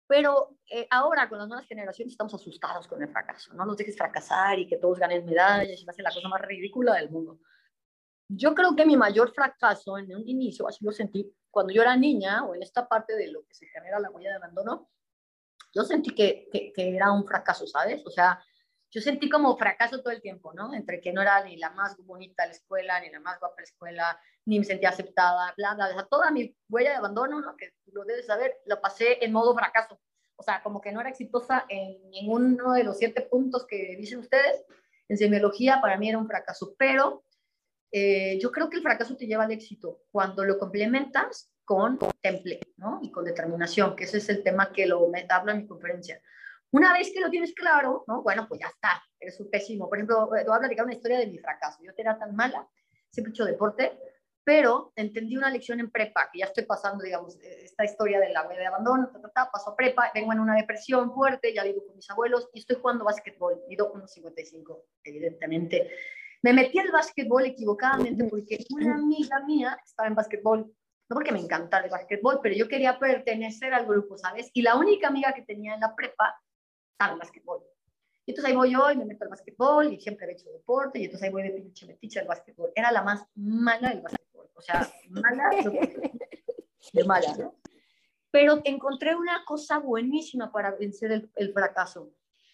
[0.07, 3.53] Pero eh, ahora con las nuevas generaciones estamos asustados con el fracaso.
[3.53, 6.27] No nos dejes fracasar y que todos ganen medallas y va a ser la cosa
[6.27, 7.39] más ridícula del mundo.
[8.27, 11.95] Yo creo que mi mayor fracaso en un inicio, así lo sentí, cuando yo era
[11.95, 14.89] niña o en esta parte de lo que se genera la huella de abandono,
[15.73, 18.03] yo sentí que, que, que era un fracaso, ¿sabes?
[18.05, 18.41] O sea,
[18.91, 20.73] yo sentí como fracaso todo el tiempo, ¿no?
[20.73, 23.63] Entre que no era ni la más bonita la escuela, ni la más guapa la
[23.63, 26.07] escuela, ni me sentía aceptada, bla, bla, bla.
[26.09, 27.57] Toda mi huella de abandono, ¿no?
[27.57, 29.99] que lo debes saber, lo pasé en modo fracaso.
[30.37, 34.19] O sea, como que no era exitosa en ninguno de los siete puntos que dicen
[34.19, 34.63] ustedes.
[35.09, 37.23] En semiología para mí era un fracaso, pero
[37.91, 42.59] eh, yo creo que el fracaso te lleva al éxito cuando lo complementas con temple,
[42.77, 42.99] ¿no?
[43.01, 46.21] Y con determinación, que ese es el tema que lo hablo en mi conferencia.
[46.71, 48.21] Una vez que lo tienes claro, ¿no?
[48.21, 49.87] Bueno, pues ya está, eres un pésimo.
[49.87, 51.79] Por ejemplo, te voy a platicar una historia de mi fracaso.
[51.81, 52.67] Yo era tan mala,
[53.09, 53.97] siempre he hecho deporte,
[54.43, 58.47] pero entendí una lección en prepa, que ya estoy pasando, digamos, esta historia de la
[58.47, 61.85] de abandono, ta, ta, ta, paso a prepa, vengo en una depresión fuerte, ya vivo
[61.85, 65.91] con mis abuelos y estoy jugando básquetbol, mido unos 55, evidentemente.
[66.43, 71.39] Me metí al básquetbol equivocadamente porque una amiga mía estaba en básquetbol, no porque me
[71.39, 74.49] encanta el básquetbol, pero yo quería pertenecer al grupo, ¿sabes?
[74.53, 76.39] Y la única amiga que tenía en la prepa
[76.99, 77.63] en básquetbol.
[78.25, 80.99] Y entonces ahí voy yo y me meto al básquetbol y siempre he hecho deporte
[80.99, 82.71] y entonces ahí voy de pinche metiche al básquetbol.
[82.75, 85.49] Era la más mala del básquetbol, o sea, mala
[86.93, 87.55] de mala, ¿no?
[88.29, 92.11] Pero encontré una cosa buenísima para vencer el, el, fracaso.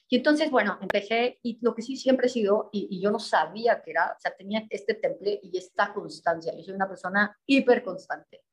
[0.08, 3.18] Y entonces, bueno, empecé y lo que sí siempre he sido, y, y, yo no
[3.18, 6.54] sabía que era, o sea, tenía este temple y esta constancia.
[6.56, 8.44] Yo soy una persona hiper constante.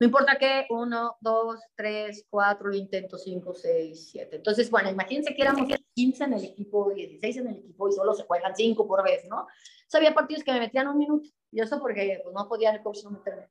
[0.00, 4.36] No importa qué, uno, dos, tres, cuatro, intento, cinco, seis, siete.
[4.36, 8.14] Entonces, bueno, imagínense que éramos 15 en el equipo, 16 en el equipo y solo
[8.14, 9.48] se juegan cinco por vez, ¿no?
[9.92, 13.02] Había partidos que me metían un minuto y eso porque pues, no podía el coach
[13.04, 13.48] no meterme.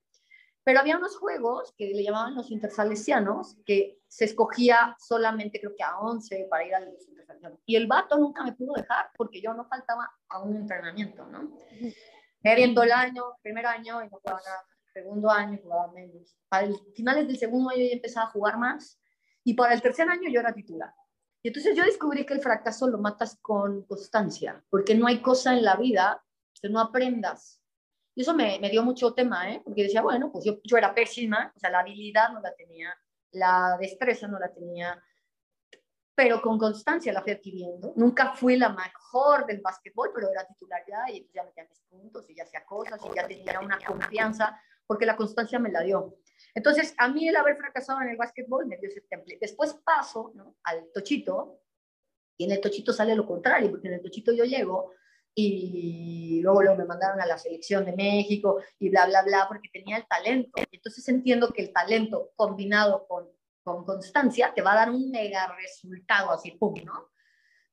[0.63, 5.83] Pero había unos juegos que le llamaban los intersalesianos, que se escogía solamente creo que
[5.83, 7.59] a 11 para ir a los intersalesianos.
[7.65, 11.57] Y el vato nunca me pudo dejar porque yo no faltaba a un entrenamiento, ¿no?
[12.41, 14.63] Me viendo el año, primer año y no jugaba nada
[14.97, 16.35] segundo año jugaba menos.
[16.49, 18.99] Para finales del segundo año ya empezaba a jugar más
[19.43, 20.93] y para el tercer año yo era titular.
[21.43, 25.53] Y entonces yo descubrí que el fracaso lo matas con constancia, porque no hay cosa
[25.53, 26.23] en la vida
[26.59, 27.61] que no aprendas.
[28.15, 29.61] Y eso me, me dio mucho tema, ¿eh?
[29.63, 32.91] porque decía, bueno, pues yo, yo era pésima, o sea, la habilidad no la tenía,
[33.31, 35.01] la destreza no la tenía,
[36.15, 37.93] pero con constancia la fui adquiriendo.
[37.95, 42.27] Nunca fui la mejor del básquetbol, pero era titular ya y ya metía mis puntos
[42.27, 46.17] y ya hacía cosas y ya tenía una confianza porque la constancia me la dio.
[46.55, 49.37] Entonces, a mí el haber fracasado en el básquetbol me dio ese temple.
[49.39, 50.55] Después paso ¿no?
[50.63, 51.61] al tochito
[52.37, 54.93] y en el tochito sale lo contrario, porque en el tochito yo llego
[55.35, 59.69] y luego, luego me mandaron a la selección de México y bla, bla, bla, porque
[59.71, 60.63] tenía el talento.
[60.71, 63.29] Entonces entiendo que el talento combinado con,
[63.63, 67.11] con constancia te va a dar un mega resultado así, pum, ¿no?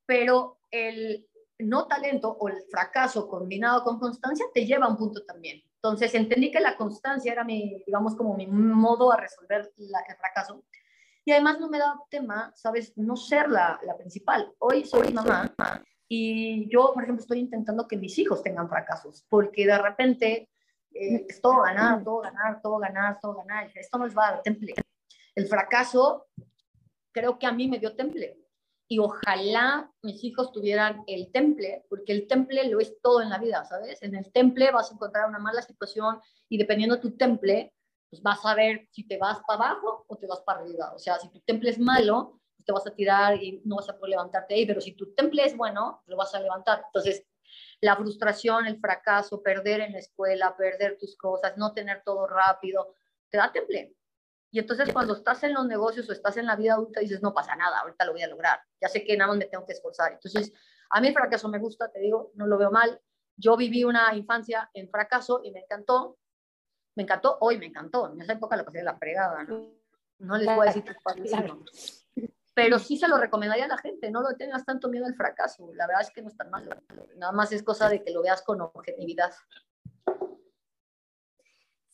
[0.05, 1.27] Pero el
[1.59, 5.63] no talento o el fracaso combinado con constancia te lleva a un punto también.
[5.85, 10.17] Entonces entendí que la constancia era mi, digamos, como mi modo a resolver la, el
[10.17, 10.65] fracaso.
[11.27, 12.97] Y además no me da tema, ¿sabes?
[12.97, 14.51] No ser la, la principal.
[14.61, 15.55] Hoy soy mamá
[16.09, 20.49] y yo, por ejemplo, estoy intentando que mis hijos tengan fracasos, porque de repente
[20.95, 23.71] eh, es todo ganar, todo ganar, todo ganar, todo ganar.
[23.75, 24.73] Esto no les va a dar temple.
[25.35, 26.29] El fracaso
[27.13, 28.39] creo que a mí me dio temple
[28.89, 33.39] y ojalá mis hijos tuvieran el temple, porque el temple lo es todo en la
[33.39, 34.03] vida, ¿sabes?
[34.03, 37.73] En el temple vas a encontrar una mala situación y dependiendo de tu temple,
[38.11, 40.93] pues vas a ver si te vas para abajo o te vas para arriba.
[40.95, 43.89] O sea, si tu temple es malo, pues te vas a tirar y no vas
[43.89, 46.83] a poder levantarte ahí, pero si tu temple es bueno, lo vas a levantar.
[46.87, 47.27] Entonces,
[47.81, 52.95] la frustración, el fracaso, perder en la escuela, perder tus cosas, no tener todo rápido,
[53.31, 53.95] te da temple.
[54.55, 57.35] Y entonces cuando estás en los negocios o estás en la vida adulta dices, no
[57.35, 59.73] pasa nada, ahorita lo voy a lograr, ya sé que nada más me tengo que
[59.73, 60.13] esforzar.
[60.13, 60.53] Entonces,
[60.91, 63.01] a mí el fracaso me gusta, te digo, no lo veo mal.
[63.37, 66.19] Yo viví una infancia en fracaso y me encantó.
[66.95, 68.13] Me encantó, hoy me encantó.
[68.13, 69.73] En esa época lo pasé de la fregada, ¿no?
[70.21, 70.95] No les voy a decir que
[72.55, 75.69] Pero sí se lo recomendaría a la gente, no lo tengas tanto miedo al fracaso.
[75.75, 76.71] La verdad es que no es tan malo.
[77.17, 79.33] Nada más es cosa de que lo veas con objetividad.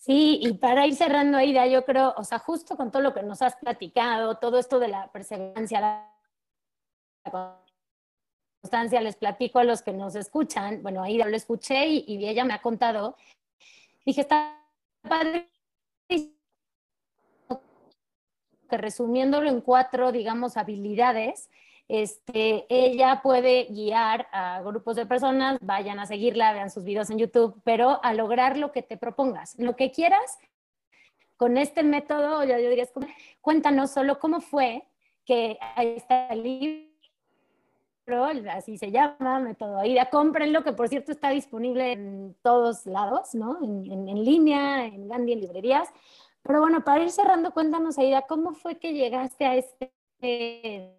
[0.00, 3.22] Sí, y para ir cerrando, Aida, yo creo, o sea, justo con todo lo que
[3.22, 6.10] nos has platicado, todo esto de la perseverancia,
[7.26, 7.62] la
[8.62, 12.46] constancia, les platico a los que nos escuchan, bueno, Aida lo escuché y, y ella
[12.46, 13.14] me ha contado,
[14.06, 14.58] dije, está
[15.06, 15.50] padre
[16.08, 16.32] que
[18.70, 21.50] resumiéndolo en cuatro, digamos, habilidades,
[21.90, 27.18] este, ella puede guiar a grupos de personas, vayan a seguirla, vean sus videos en
[27.18, 30.38] YouTube, pero a lograr lo que te propongas, lo que quieras.
[31.36, 32.86] Con este método, yo, yo diría,
[33.40, 34.84] cuéntanos solo cómo fue
[35.24, 41.30] que ahí está el libro, así se llama, método AIDA, cómprenlo, que por cierto está
[41.30, 43.58] disponible en todos lados, ¿no?
[43.64, 45.88] En, en línea, en Gandhi, en librerías.
[46.42, 50.96] Pero bueno, para ir cerrando, cuéntanos, Aida, ¿cómo fue que llegaste a este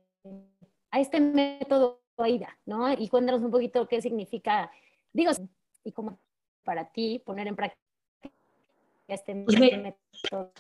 [0.92, 2.92] a este método AIDA, ¿no?
[2.94, 4.70] Y cuéntanos un poquito qué significa,
[5.12, 5.32] digo,
[5.84, 6.20] y cómo
[6.64, 7.82] para ti poner en práctica
[9.08, 10.54] este, pues método.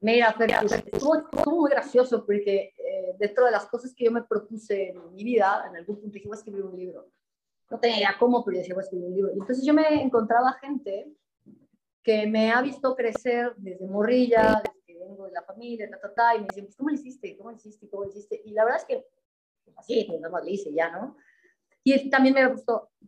[0.00, 1.14] Mira, Fer, pues, estuvo,
[1.46, 5.64] muy gracioso porque eh, dentro de las cosas que yo me propuse en mi vida,
[5.68, 7.08] en algún punto dije, voy a escribir un libro.
[7.70, 9.30] No tenía idea cómo, pero yo decía, voy a escribir un libro.
[9.32, 11.12] Y entonces yo me encontraba gente
[12.02, 14.62] que me ha visto crecer desde morrilla,
[15.10, 17.36] vengo de la familia, ta, ta, ta, y me dicen, pues, ¿cómo lo hiciste?
[17.36, 17.88] ¿Cómo lo hiciste?
[17.88, 18.40] ¿Cómo lo hiciste?
[18.44, 19.06] Y la verdad es que,
[19.64, 21.16] pues, así, pues nada más lo hice ya, ¿no?
[21.82, 22.56] Y también me había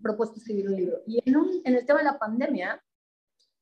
[0.03, 1.03] propuesto escribir un libro.
[1.07, 2.83] Y en, un, en el tema de la pandemia,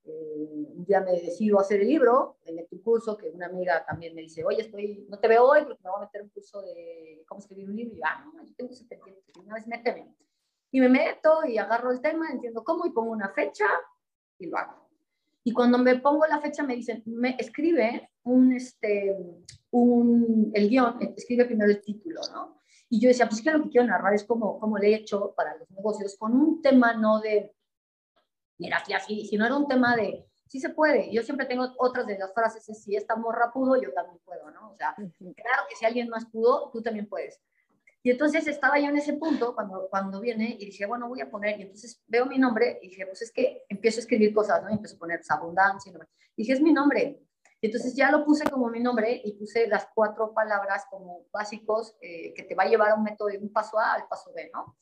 [0.05, 4.23] eh, día me decido hacer el libro, en el curso, que una amiga también me
[4.23, 7.25] dice, oye, estoy, no te veo hoy porque me voy a meter un curso de
[7.27, 7.95] cómo escribir un libro.
[7.95, 10.15] Y yo, ah, no, yo tengo ese pendiente, una vez méteme.
[10.73, 13.67] Y me meto y agarro el tema, entiendo cómo y pongo una fecha
[14.39, 14.90] y lo hago.
[15.51, 19.17] Y cuando me pongo la fecha me dicen, me escribe un, este,
[19.73, 22.61] un, el guion, escribe primero el título, ¿no?
[22.89, 25.35] Y yo decía, pues que lo que quiero narrar es como, como le he hecho
[25.35, 27.53] para los negocios, con un tema no de,
[28.59, 31.13] mira, aquí así, sino era un tema de, sí se puede.
[31.13, 34.53] Yo siempre tengo otras de las frases, es, si esta morra pudo, yo también puedo,
[34.53, 34.71] ¿no?
[34.71, 37.41] O sea, claro que si alguien más pudo, tú también puedes.
[38.03, 41.31] Y entonces estaba yo en ese punto cuando, cuando viene y dije, bueno, voy a
[41.31, 44.63] poner, y entonces veo mi nombre y dije, pues es que empiezo a escribir cosas,
[44.63, 44.71] ¿no?
[44.71, 45.93] Y empiezo a poner pues, abundancia,
[46.37, 47.23] y dije, es mi nombre.
[47.61, 51.95] Y entonces ya lo puse como mi nombre y puse las cuatro palabras como básicos
[52.01, 54.33] eh, que te va a llevar a un método de un paso A al paso
[54.35, 54.79] B, ¿no?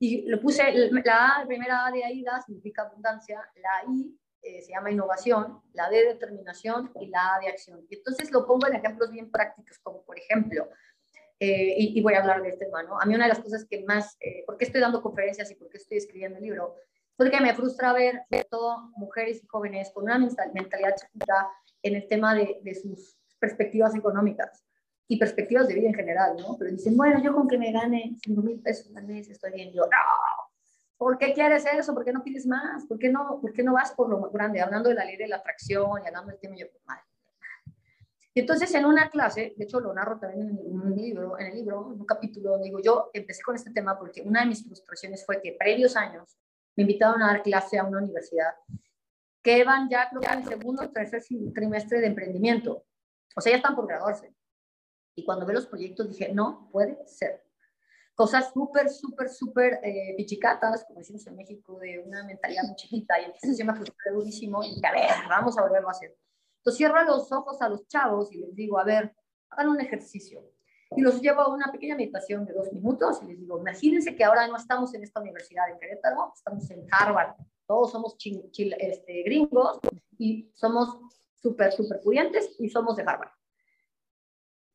[0.00, 4.72] Y lo puse, la la primera A de AIDA significa abundancia, la I eh, se
[4.72, 7.84] llama innovación, la D determinación y la A de acción.
[7.88, 10.68] Y entonces lo pongo en ejemplos bien prácticos, como por ejemplo,
[11.40, 13.00] eh, y, voy a hablar de este tema, ¿no?
[13.00, 15.54] A mí una de las cosas que más, eh, ¿por qué estoy dando conferencias y
[15.54, 16.74] por qué estoy escribiendo el libro?
[17.16, 21.48] Porque me frustra ver, sobre todo, mujeres y jóvenes con una mentalidad chiquita
[21.82, 24.64] en el tema de, de sus perspectivas económicas
[25.06, 26.56] y perspectivas de vida en general, ¿no?
[26.58, 29.72] Pero dicen, bueno, yo con que me gane 5 mil pesos al mes estoy bien.
[29.72, 29.88] Yo, no,
[30.98, 31.94] ¿por qué quieres eso?
[31.94, 32.84] ¿Por qué no pides más?
[32.86, 34.60] ¿Por qué no, por qué no vas por lo grande?
[34.60, 37.02] Hablando de la ley de la atracción y hablando del tema, yo, madre,
[38.38, 41.54] y entonces en una clase, de hecho lo narro también en un libro, en el
[41.56, 45.26] libro, en un capítulo, digo, yo empecé con este tema porque una de mis frustraciones
[45.26, 46.38] fue que previos años
[46.76, 48.54] me invitaron a dar clase a una universidad
[49.42, 51.20] que van ya creo que en segundo o tercer
[51.52, 52.86] trimestre de emprendimiento.
[53.34, 54.32] O sea, ya están por graduarse.
[55.16, 57.42] Y cuando ve los proyectos dije, no puede ser.
[58.14, 63.20] Cosas súper, súper, súper eh, pichicatas, como decimos en México, de una mentalidad muy chiquita.
[63.20, 66.16] Y entonces yo me frustré durísimo y dije, a ver, vamos a volverlo a hacer.
[66.58, 69.14] Entonces cierro los ojos a los chavos y les digo, a ver,
[69.50, 70.42] hagan un ejercicio.
[70.96, 74.24] Y los llevo a una pequeña meditación de dos minutos y les digo, imagínense que
[74.24, 77.34] ahora no estamos en esta universidad de Querétaro, estamos en Harvard.
[77.66, 79.78] Todos somos este, gringos
[80.18, 80.98] y somos
[81.34, 83.30] súper, súper pudientes y somos de Harvard.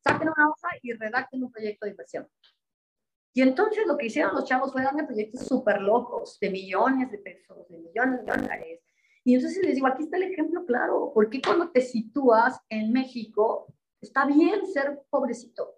[0.03, 2.29] Saquen una hoja y redacten un proyecto de inversión.
[3.33, 7.17] Y entonces lo que hicieron los chavos fue darme proyectos súper locos, de millones de
[7.17, 8.81] pesos, de millones de dólares,
[9.23, 13.67] y entonces les digo, aquí está el ejemplo claro, porque cuando te sitúas en México,
[14.01, 15.77] está bien ser pobrecito?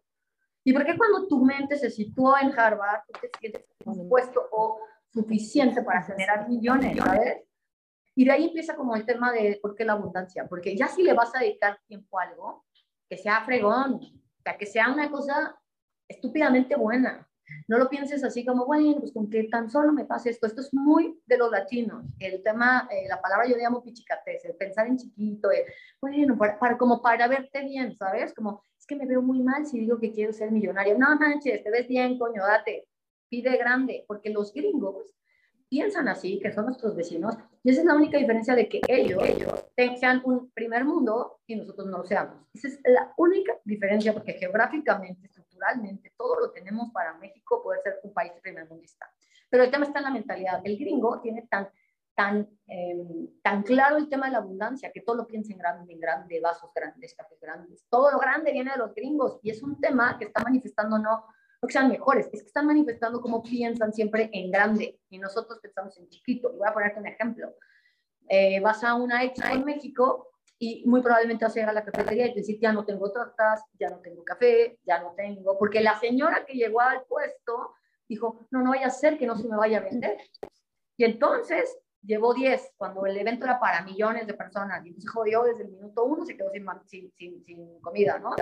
[0.64, 3.66] ¿Y por qué cuando tu mente se sitúa en Harvard, tú te sientes
[4.10, 4.80] puesto o
[5.10, 7.44] suficiente para generar millones, ¿sabes?
[8.16, 11.04] Y de ahí empieza como el tema de por qué la abundancia, porque ya si
[11.04, 12.66] le vas a dedicar tiempo a algo,
[13.08, 15.60] que sea fregón, o sea, que sea una cosa
[16.08, 17.30] estúpidamente buena,
[17.68, 20.48] no lo pienses así como, bueno, pues con que tan solo me pase esto.
[20.48, 22.06] Esto es muy de los latinos.
[22.20, 25.50] El tema, eh, la palabra yo llamo pichicates, el pensar en chiquito,
[26.02, 28.34] bueno, para, como para verte bien, ¿sabes?
[28.34, 30.98] Como, es que me veo muy mal si digo que quiero ser millonario.
[30.98, 32.88] No manches, te ves bien, coño, date,
[33.30, 35.16] pide grande, porque los gringos
[35.70, 39.22] piensan así, que son nuestros vecinos, y esa es la única diferencia de que ellos,
[39.28, 42.38] ellos sean un primer mundo y nosotros no lo seamos.
[42.54, 45.28] Esa es la única diferencia, porque geográficamente,
[46.18, 49.10] todo lo tenemos para México poder ser un país primer mundista.
[49.50, 50.62] Pero el tema está en la mentalidad.
[50.64, 51.70] El gringo tiene tan,
[52.16, 55.94] tan, em, tan claro el tema de la abundancia, que todo lo piensa en grande,
[55.94, 57.86] en grande, vasos grandes, cafés grandes.
[57.90, 61.26] Todo lo grande viene de los gringos y es un tema que está manifestando no
[61.68, 65.98] que sean mejores, es que están manifestando cómo piensan siempre en grande y nosotros pensamos
[65.98, 66.52] en chiquito.
[66.54, 67.54] Y voy a ponerte un ejemplo.
[68.28, 71.86] Eh, vas a una expo en México y muy probablemente vas a llegar a la
[71.86, 75.58] cafetería y te decir, ya no tengo tortas, ya no tengo café, ya no tengo,
[75.58, 77.74] porque la señora que llegó al puesto
[78.08, 80.18] dijo, no, no vaya a ser que no se me vaya a vender.
[80.98, 85.44] Y entonces llevó 10 cuando el evento era para millones de personas y entonces jodió
[85.44, 88.36] desde el minuto uno, se quedó sin, sin, sin, sin comida, ¿no?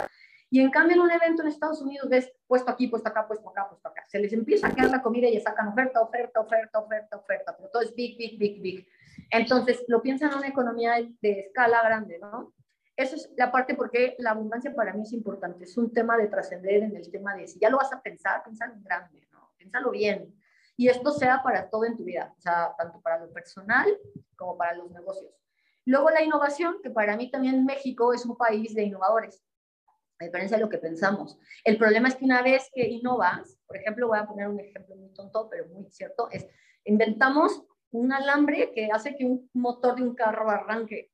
[0.49, 3.49] Y en cambio en un evento en Estados Unidos ves puesto aquí, puesto acá, puesto
[3.49, 4.03] acá, puesto acá.
[4.07, 7.70] Se les empieza a quedar la comida y sacan oferta, oferta, oferta, oferta, oferta, pero
[7.70, 8.88] todo es big, big, big, big.
[9.34, 12.54] Entonces lo piensan en una economía de, escala grande, ¿no?
[12.96, 15.64] Esa es la parte porque la abundancia para mí es importante.
[15.64, 18.44] Es un tema de trascender en el tema de si ya lo vas a pensar,
[18.44, 19.52] piénsalo en grande, ¿no?
[19.58, 20.32] Piénsalo bien.
[20.78, 23.88] Y esto sea para todo en tu vida, o sea, tanto para lo personal
[24.36, 25.34] como para los negocios.
[25.86, 29.44] Luego la innovación, que para mí también México es un país de innovadores
[30.20, 31.40] a diferencia de lo que pensamos.
[31.64, 34.96] El problema es que una vez que innovas, por ejemplo, voy a poner un ejemplo
[34.96, 36.48] muy tonto, pero muy cierto, es
[36.86, 41.12] inventamos un alambre que hace que un motor de un carro arranque.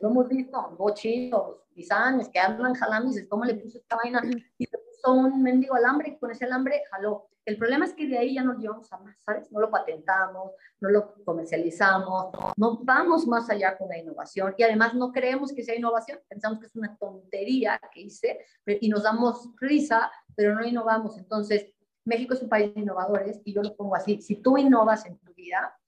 [0.00, 4.22] Lo hemos visto, bochitos, bisanes que andan jalando y dices, ¿cómo le puso esta vaina?
[4.56, 7.28] Y se puso un mendigo alambre y con ese alambre jaló.
[7.44, 9.52] El problema es que de ahí ya nos llevamos a más, ¿sabes?
[9.52, 14.94] No lo patentamos, no lo comercializamos, no vamos más allá con la innovación y además
[14.94, 19.50] no creemos que sea innovación, pensamos que es una tontería que hice y nos damos
[19.60, 21.18] risa, pero no innovamos.
[21.18, 21.72] Entonces,
[22.04, 25.18] México es un país de innovadores y yo lo pongo así, si tú innovas en
[25.18, 25.78] tu vida,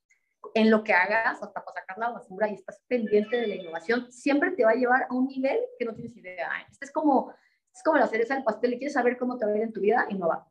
[0.55, 4.11] en lo que hagas, hasta para sacar la basura y estás pendiente de la innovación,
[4.11, 6.51] siempre te va a llevar a un nivel que no tienes idea.
[6.71, 7.33] Este es como,
[7.75, 9.73] es como la cereza del pastel y quieres saber cómo te va a ir en
[9.73, 10.47] tu vida, innova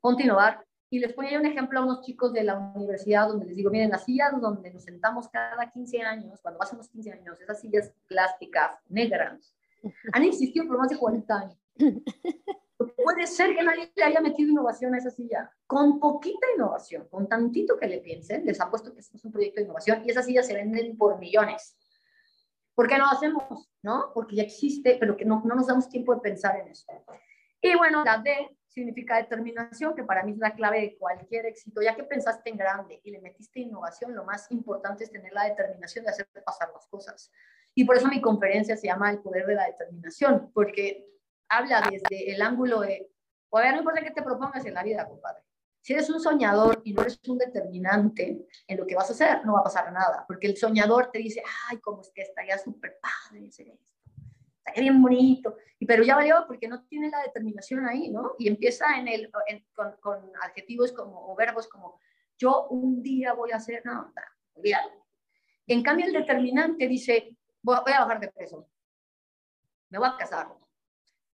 [0.00, 0.64] continuar.
[0.90, 3.90] Y les ponía un ejemplo a unos chicos de la universidad donde les digo, miren,
[3.90, 7.92] las sillas donde nos sentamos cada 15 años, cuando pasan los 15 años, esas sillas
[8.06, 9.54] plásticas, negras,
[10.12, 11.58] han existido por más de 40 años.
[12.78, 15.50] Puede ser que nadie le haya metido innovación a esa silla.
[15.66, 19.56] Con poquita innovación, con tantito que le piensen, les ha puesto que es un proyecto
[19.56, 21.76] de innovación y esas sillas se venden por millones.
[22.76, 23.68] ¿Por qué no lo hacemos?
[23.82, 24.12] ¿No?
[24.14, 26.86] Porque ya existe, pero que no, no nos damos tiempo de pensar en eso.
[27.60, 31.82] Y bueno, la D significa determinación, que para mí es la clave de cualquier éxito.
[31.82, 35.44] Ya que pensaste en grande y le metiste innovación, lo más importante es tener la
[35.44, 37.32] determinación de hacer pasar las cosas.
[37.74, 41.04] Y por eso mi conferencia se llama El poder de la determinación, porque
[41.48, 43.10] habla desde el ángulo de,
[43.50, 45.42] o no importa qué te propongas en la vida, compadre.
[45.80, 49.44] Si eres un soñador y no eres un determinante en lo que vas a hacer,
[49.46, 52.58] no va a pasar nada, porque el soñador te dice, ay, cómo es que estaría
[52.58, 53.98] súper padre hacer esto
[54.76, 58.34] bien bonito, y, pero ya valió porque no tiene la determinación ahí, ¿no?
[58.38, 59.30] Y empieza en el,
[60.00, 62.00] con, adjetivos como, o verbos como,
[62.36, 64.12] yo un día voy a hacer, no,
[64.54, 65.06] olvídalo.
[65.66, 68.68] En cambio, el determinante dice, voy, a bajar de peso,
[69.90, 70.48] me voy a casar,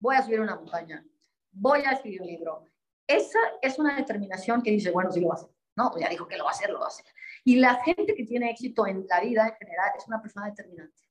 [0.01, 1.05] voy a subir una montaña,
[1.53, 2.65] voy a escribir un libro.
[3.07, 5.51] Esa es una determinación que dice, bueno, sí lo va a hacer.
[5.77, 7.07] No, ya dijo que lo va a hacer, lo va a hacer.
[7.45, 11.09] Y la gente que tiene éxito en la vida en general es una persona determinante.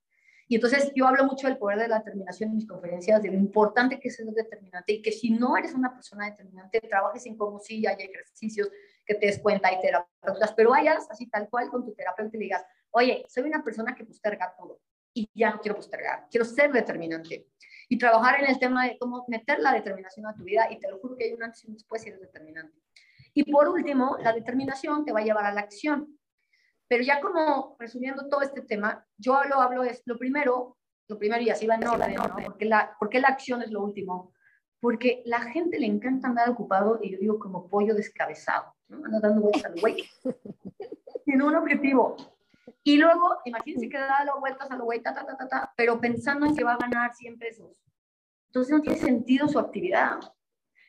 [0.49, 3.37] Y entonces yo hablo mucho del poder de la determinación en mis conferencias, de lo
[3.37, 7.35] importante que es ser determinante y que si no eres una persona determinante, trabajes en
[7.35, 8.69] cómo sí hay ejercicios
[9.05, 12.39] que te des cuenta, hay terapeutas, pero vayas así tal cual con tu terapeuta y
[12.39, 14.79] le digas, oye, soy una persona que posterga todo
[15.13, 17.47] y ya no quiero postergar, quiero ser determinante.
[17.89, 20.89] Y trabajar en el tema de cómo meter la determinación a tu vida y te
[20.89, 22.77] lo juro que hay un antes y un después si eres determinante.
[23.33, 26.17] Y por último, la determinación te va a llevar a la acción.
[26.87, 30.77] Pero ya como resumiendo todo este tema, yo lo hablo es lo primero,
[31.07, 32.35] lo primero y así va en orden, ¿no?
[32.43, 34.33] Porque la, porque la acción es lo último.
[34.79, 39.05] Porque la gente le encanta andar ocupado y yo digo como pollo descabezado, ¿no?
[39.05, 40.03] Anda dando vueltas al güey.
[41.25, 42.15] Tiene un objetivo.
[42.87, 45.99] Y luego, imagínense que da las vueltas a lo güey, ta, ta, ta, ta, pero
[45.99, 47.83] pensando en que va a ganar 100 pesos.
[48.45, 50.19] Entonces no tiene sentido su actividad.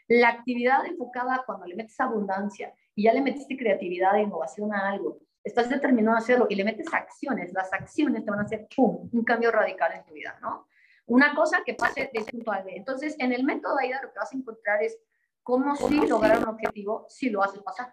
[0.07, 4.91] La actividad enfocada cuando le metes abundancia y ya le metiste creatividad e innovación a
[4.91, 8.69] algo, estás determinado a hacerlo y le metes acciones, las acciones te van a hacer
[8.77, 9.11] ¡pum!
[9.13, 10.69] un cambio radical en tu vida, ¿no?
[11.07, 12.77] Una cosa que pase de punto a B.
[12.77, 14.97] Entonces, en el método AIDA lo que vas a encontrar es
[15.43, 17.93] cómo sí lograr un objetivo si lo haces pasar.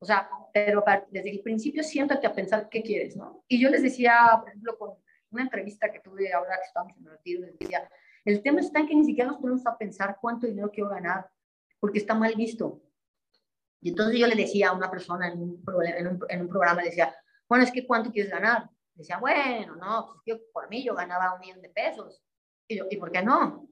[0.00, 3.44] O sea, pero desde el principio siéntate a pensar qué quieres, ¿no?
[3.46, 4.94] Y yo les decía, por ejemplo, con
[5.30, 7.88] una entrevista que tuve ahora que estábamos en el retiro, les decía,
[8.24, 11.30] el tema está en que ni siquiera nos ponemos a pensar cuánto dinero quiero ganar,
[11.78, 12.80] porque está mal visto.
[13.82, 16.80] Y entonces yo le decía a una persona en un, en un, en un programa,
[16.82, 17.14] le decía,
[17.48, 18.70] bueno, es que ¿cuánto quieres ganar?
[18.94, 22.22] Decía, bueno, no, pues yo, por mí yo ganaba un millón de pesos.
[22.68, 23.68] Y yo, ¿y por qué no?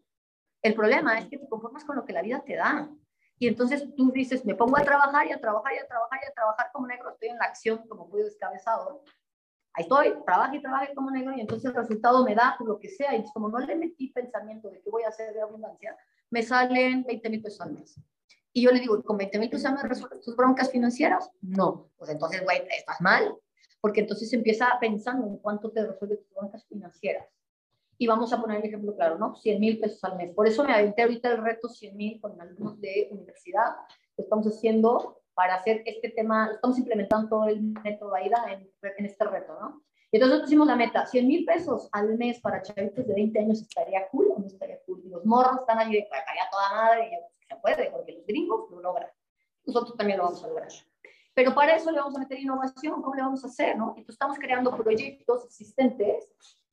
[0.63, 2.91] El problema es que te conformas con lo que la vida te da.
[3.39, 6.29] Y entonces tú dices, me pongo a trabajar y a trabajar y a trabajar y
[6.29, 9.05] a trabajar como negro, estoy en la acción como puedo descabezado.
[9.75, 12.89] Ahí estoy, trabajo y trabajo como negro y entonces el resultado me da lo que
[12.89, 13.15] sea.
[13.15, 15.97] Y como no le metí pensamiento de qué voy a hacer de abundancia,
[16.31, 17.95] me salen 20 mil pesos al mes.
[18.53, 21.31] Y yo le digo, ¿con 20 mil pesos me resuelves tus broncas financieras?
[21.41, 21.91] No.
[21.97, 23.37] Pues entonces, güey, estás mal.
[23.81, 27.29] Porque entonces empieza pensando en cuánto te resuelve tus broncas financieras.
[27.99, 29.35] Y vamos a poner el ejemplo claro, ¿no?
[29.35, 30.33] 100 mil pesos al mes.
[30.33, 33.75] Por eso me aventé ahorita el reto 100 mil con alumnos de universidad.
[34.17, 39.05] Lo estamos haciendo para hacer este tema, estamos implementando todo el método AIDA en, en
[39.05, 39.83] este reto, ¿no?
[40.11, 43.61] Y entonces pusimos la meta, 100 mil pesos al mes para chavitos de 20 años
[43.61, 45.03] estaría cool o no estaría cool.
[45.05, 48.71] Y los morros están ahí de a toda madre y se puede, porque los gringos
[48.71, 49.11] lo logran.
[49.67, 50.69] Nosotros también lo vamos a lograr.
[51.35, 53.77] Pero para eso le vamos a meter innovación, ¿cómo le vamos a hacer?
[53.77, 53.91] ¿no?
[53.91, 56.27] Entonces estamos creando proyectos existentes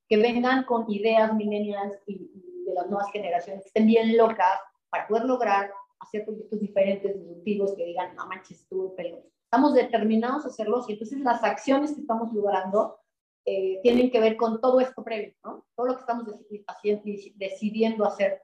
[0.07, 2.31] que vengan con ideas millennials y,
[2.65, 7.85] de las nuevas generaciones estén bien locas para poder lograr hacer proyectos diferentes, disruptivos, que
[7.85, 12.33] digan, no manches tú, pero estamos determinados a hacerlos y entonces las acciones que estamos
[12.33, 12.97] logrando
[13.45, 15.65] eh, tienen que ver con todo esto previo, ¿no?
[15.75, 16.25] Todo lo que estamos
[16.67, 17.03] haciendo,
[17.35, 18.41] decidiendo hacer.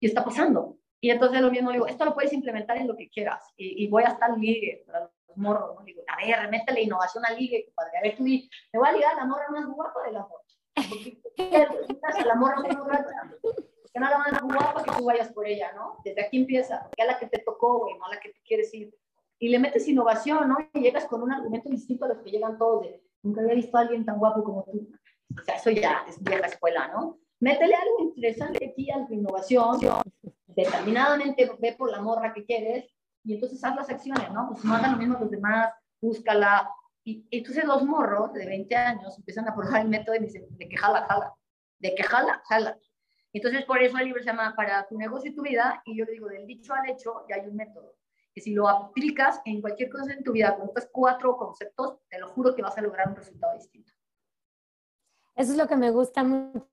[0.00, 0.78] Y está pasando.
[1.00, 3.44] Y entonces lo mismo digo, esto lo puedes implementar en lo que quieras.
[3.56, 5.84] Y, voy a estar ligue para los morros, ¿no?
[5.84, 7.98] Digo, a ver, métele innovación al ligue, padre.
[7.98, 10.26] A ver, tú me voy a ligar a la morra más guapa de la
[10.76, 12.20] morra.
[12.20, 13.34] a la morra más guapa.
[13.92, 15.98] Que nada más guapa que tú vayas por ella, ¿no?
[16.04, 18.40] Desde aquí empieza, porque a la que te tocó, güey, no a la que te
[18.42, 18.94] quieres ir.
[19.38, 20.56] Y le metes innovación, ¿no?
[20.72, 23.76] Y llegas con un argumento distinto a los que llegan todos de, nunca había visto
[23.76, 24.88] a alguien tan guapo como tú.
[25.38, 27.18] O sea, eso ya es vieja escuela, ¿no?
[27.40, 29.78] Métele algo interesante aquí a la innovación,
[30.46, 32.86] determinadamente ve por la morra que quieres
[33.24, 34.48] y entonces haz las acciones, ¿no?
[34.50, 35.70] Pues no hagan lo mismo los demás,
[36.00, 36.70] búscala.
[37.04, 40.76] Y, entonces los morros de 20 años empiezan a probar el método de, de que
[40.76, 41.34] jala, jala,
[41.78, 42.78] de que jala, jala.
[43.32, 46.06] Entonces por eso el libro se llama Para tu negocio y tu vida y yo
[46.06, 47.94] digo, del dicho al hecho ya hay un método
[48.34, 52.18] que si lo aplicas en cualquier cosa en tu vida con estos cuatro conceptos, te
[52.18, 53.92] lo juro que vas a lograr un resultado distinto.
[55.36, 56.68] Eso es lo que me gusta mucho,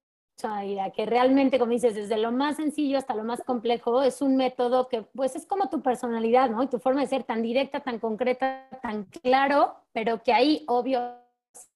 [0.95, 4.87] Que realmente, como dices, desde lo más sencillo hasta lo más complejo, es un método
[4.87, 6.63] que pues es como tu personalidad, ¿no?
[6.63, 10.99] Y tu forma de ser tan directa, tan concreta, tan claro, pero que ahí, obvio,
[10.99, 11.21] ha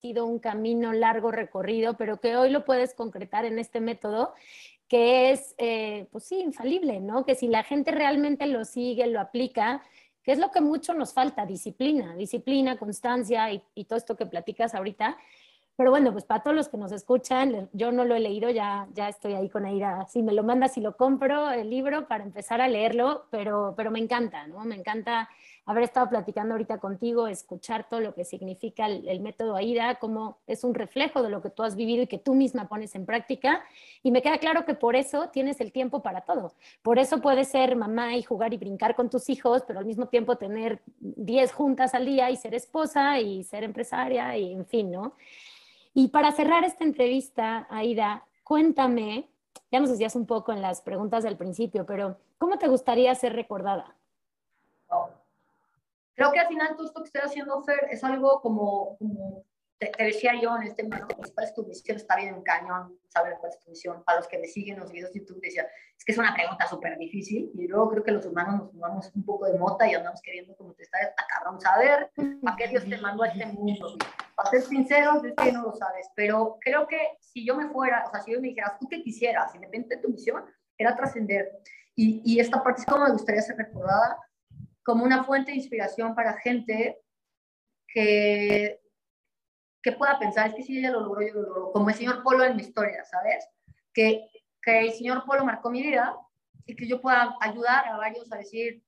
[0.02, 4.34] sido un camino largo recorrido, pero que hoy lo puedes concretar en este método
[4.88, 7.26] que es, eh, pues sí, infalible, ¿no?
[7.26, 9.82] Que si la gente realmente lo sigue, lo aplica,
[10.24, 14.26] que es lo que mucho nos falta, disciplina, disciplina, constancia y, y, todo esto que
[14.26, 15.18] platicas ahorita.
[15.78, 18.88] Pero bueno, pues para todos los que nos escuchan, yo no lo he leído, ya,
[18.94, 22.24] ya estoy ahí con Aira, si me lo mandas y lo compro, el libro, para
[22.24, 24.64] empezar a leerlo, pero, pero me encanta, ¿no?
[24.64, 25.30] Me encanta
[25.66, 30.64] haber estado platicando ahorita contigo, escuchar todo lo que significa el, método AIDA, cómo es
[30.64, 33.64] un reflejo de lo que tú has vivido y que tú misma pones en práctica.
[34.04, 36.54] Y me queda claro que por eso tienes el tiempo para todo.
[36.84, 40.08] Por eso puedes ser mamá y jugar y brincar con tus hijos, pero al mismo
[40.08, 44.92] tiempo tener 10 juntas al día y ser esposa y ser empresaria y en fin,
[44.92, 45.16] ¿no?
[45.98, 49.30] Y para cerrar esta entrevista, Aida, cuéntame,
[49.72, 53.32] ya nos decías un poco en las preguntas del principio, pero ¿cómo te gustaría ser
[53.32, 53.96] recordada?
[56.14, 59.46] Creo que al final todo esto que estoy haciendo, Fer, es algo como, como
[59.78, 61.98] te, decía yo en este pues, ¿cuál es tu misión?
[61.98, 64.04] Está bien un cañón, saber cuál es tu misión.
[64.04, 65.68] Para los que me siguen los videos de YouTube, decía,
[65.98, 69.12] es que es una pregunta súper difícil y luego creo que los humanos nos fumamos
[69.16, 70.98] un poco de mota y andamos queriendo, como te está
[71.30, 72.12] cabrón, saber
[72.42, 73.98] para qué Dios te mandó a este mundo.
[74.36, 78.06] Para ser sinceros, es que no lo sabes, pero creo que si yo me fuera,
[78.08, 79.54] o sea, si yo me dijeras, ¿tú qué quisieras?
[79.56, 80.46] Independientemente de tu misión,
[80.78, 81.52] era trascender.
[81.96, 84.18] Y, y esta parte es como me gustaría ser recordada
[84.84, 87.00] como una fuente de inspiración para gente
[87.88, 88.80] que,
[89.86, 92.24] que pueda pensar, es que si ella lo logró, yo lo logro, como el señor
[92.24, 93.48] Polo en mi historia, ¿sabes?
[93.94, 94.28] Que,
[94.60, 96.18] que el señor Polo marcó mi vida
[96.66, 98.84] y que yo pueda ayudar a varios a decir,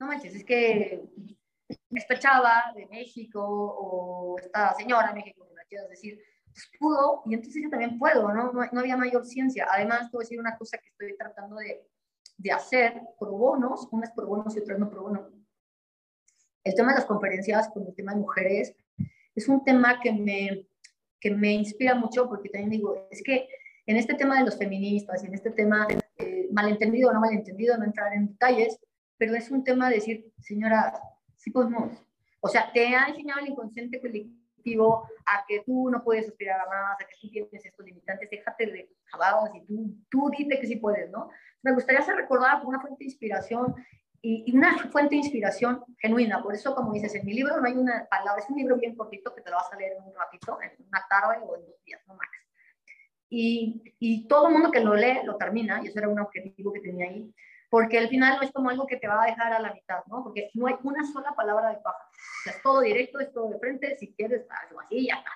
[0.00, 1.04] no manches, es que
[1.90, 7.34] esta chava de México o esta señora de México, me quieras decir, pues pudo y
[7.34, 8.50] entonces yo también puedo, ¿no?
[8.50, 8.62] ¿no?
[8.72, 9.66] No había mayor ciencia.
[9.70, 11.86] Además, te voy a decir una cosa que estoy tratando de,
[12.38, 15.30] de hacer pro bonos, unas pro bonos y otras no pro bonos.
[16.64, 18.74] El tema de las conferencias con el tema de mujeres
[19.38, 20.66] es un tema que me,
[21.20, 23.48] que me inspira mucho porque también digo, es que
[23.86, 25.86] en este tema de los feministas, en este tema
[26.18, 28.78] eh, malentendido o no malentendido, no entrar en detalles,
[29.16, 30.92] pero es un tema de decir, señora,
[31.36, 31.92] sí podemos.
[32.40, 36.66] O sea, te ha enseñado el inconsciente colectivo a que tú no puedes aspirar a
[36.66, 40.66] más, a que tú tienes estos limitantes, déjate de jabados y tú, tú dite que
[40.66, 41.30] sí puedes, ¿no?
[41.62, 43.74] Me gustaría ser recordada como una fuente de inspiración
[44.22, 46.42] y, una fuente de inspiración genuina.
[46.42, 48.96] Por eso, como dices, en mi libro no hay una palabra, es un libro bien
[48.96, 51.66] cortito que te lo vas a leer en un ratito, en una tarde o en
[51.66, 52.28] dos días, no más.
[53.30, 56.72] Y, y todo el mundo que lo lee lo termina, y eso era un objetivo
[56.72, 57.32] que tenía ahí,
[57.70, 60.02] porque al final no es como algo que te va a dejar a la mitad,
[60.06, 60.24] ¿no?
[60.24, 62.08] Porque no hay una sola palabra de paja.
[62.08, 65.30] O sea, es todo directo, es todo de frente, si quieres, algo así, ya está.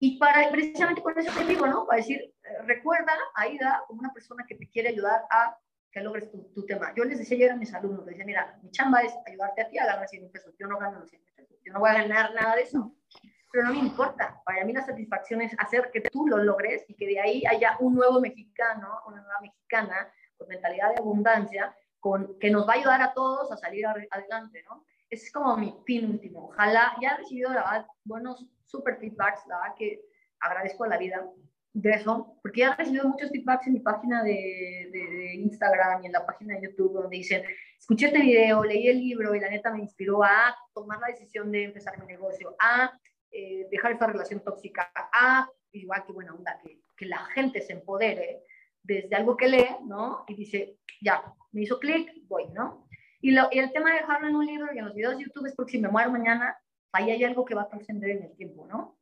[0.00, 1.86] Y para, precisamente con eso te digo, ¿no?
[1.86, 5.56] Para decir, eh, recuerda a Aida como una persona que te quiere ayudar a
[5.94, 6.92] que logres tu, tu, tema.
[6.96, 9.68] Yo les decía ayer a mis alumnos, les decía, mira, mi chamba es ayudarte a
[9.68, 10.52] ti a ganar 100 pesos.
[10.58, 11.56] Yo no gano los 100 pesos.
[11.64, 12.96] Yo no voy a ganar nada de eso.
[13.52, 14.42] pero no me importa.
[14.44, 17.76] Para mí la satisfacción es hacer que tú lo logres y que de ahí haya
[17.78, 22.76] un nuevo mexicano, una nueva mexicana con mentalidad de abundancia, con, que nos va a
[22.76, 24.84] ayudar a todos a salir adelante, ¿no?
[25.08, 26.48] Ese es como mi fin último.
[26.48, 30.00] Ojalá, ya he recibido, la verdad, buenos super feedbacks, la verdad que
[30.40, 31.24] agradezco a la vida
[31.74, 36.12] de eso, porque he recibido muchos feedbacks en mi página de, de, Instagram y en
[36.12, 37.42] la página de YouTube donde dicen,
[37.76, 41.50] escuché este video, leí el libro y la neta me inspiró a tomar la decisión
[41.50, 42.96] de empezar mi negocio, a
[43.32, 47.72] eh, dejar esta relación tóxica, a, igual que buena onda, que, que la gente se
[47.72, 48.44] empodere
[48.80, 50.24] desde algo que lee, ¿no?
[50.28, 52.86] Y dice, ya, me hizo clic, voy, ¿no?
[53.20, 55.24] Y, lo, y, el tema de dejarlo en un libro y en los videos de
[55.24, 56.56] YouTube es porque si me muero mañana,
[56.92, 58.96] ahí hay algo que va a trascender en el tiempo, ¿no?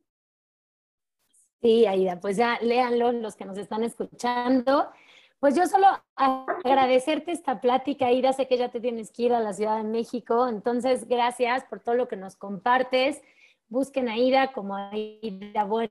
[1.63, 4.91] Sí, Aida, pues ya léanlo los que nos están escuchando.
[5.39, 5.87] Pues yo solo
[6.17, 9.85] agradecerte esta plática, Aida, sé que ya te tienes que ir a la Ciudad de
[9.85, 13.21] México, entonces gracias por todo lo que nos compartes.
[13.69, 15.89] Busquen a Aida como Aida Bueno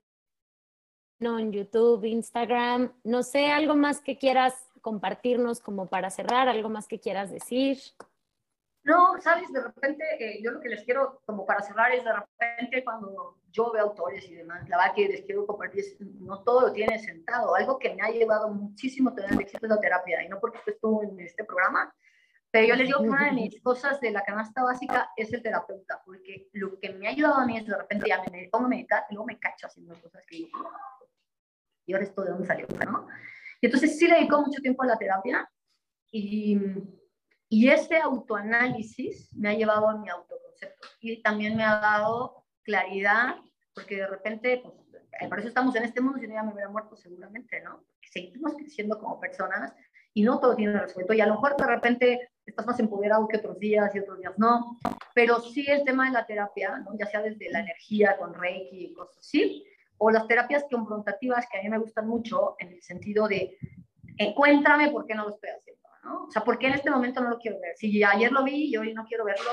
[1.19, 6.87] en YouTube, Instagram, no sé, algo más que quieras compartirnos como para cerrar, algo más
[6.87, 7.79] que quieras decir.
[8.83, 12.13] No, sabes, de repente, eh, yo lo que les quiero, como para cerrar, es de
[12.13, 16.67] repente cuando yo veo autores y demás, la verdad que les quiero compartir, no todo
[16.67, 17.55] lo tiene sentado.
[17.55, 21.05] Algo que me ha llevado muchísimo tener éxito es la terapia, y no porque estuve
[21.05, 21.93] en este programa,
[22.51, 25.41] pero yo les digo que una de mis cosas de la canasta básica es el
[25.41, 28.65] terapeuta, porque lo que me ha ayudado a mí es de repente ya me pongo
[28.65, 30.69] a meditar y luego me cacho haciendo cosas que digo,
[31.85, 33.07] y ahora esto de dónde salió, ¿no?
[33.61, 35.49] Y entonces sí le dedico mucho tiempo a la terapia
[36.11, 36.59] y
[37.53, 43.35] y ese autoanálisis me ha llevado a mi autoconcepto y también me ha dado claridad,
[43.73, 44.75] porque de repente, pues,
[45.21, 47.83] eh, por eso estamos en este mundo, si no ya me hubiera muerto seguramente, ¿no?
[48.11, 49.73] Seguimos creciendo como personas
[50.13, 51.13] y no todo tiene resuelto.
[51.13, 54.33] Y a lo mejor de repente estás más empoderado que otros días y otros días
[54.37, 54.77] no,
[55.13, 56.97] pero sí el tema de la terapia, ¿no?
[56.97, 59.65] ya sea desde la energía con Reiki y cosas así,
[59.97, 63.57] o las terapias confrontativas que a mí me gustan mucho en el sentido de
[64.17, 65.81] encuéntrame por qué no lo estoy haciendo.
[66.03, 66.25] ¿no?
[66.25, 67.75] O sea, ¿por qué en este momento no lo quiero ver?
[67.77, 69.51] Si ayer lo vi y hoy no quiero verlo,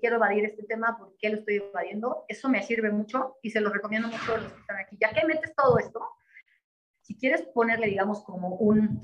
[0.00, 2.24] quiero evadir este tema, ¿por qué lo estoy evadiendo?
[2.28, 4.96] Eso me sirve mucho y se lo recomiendo mucho a los que están aquí.
[5.00, 6.00] Ya que metes todo esto,
[7.00, 9.00] si quieres ponerle, digamos, como un,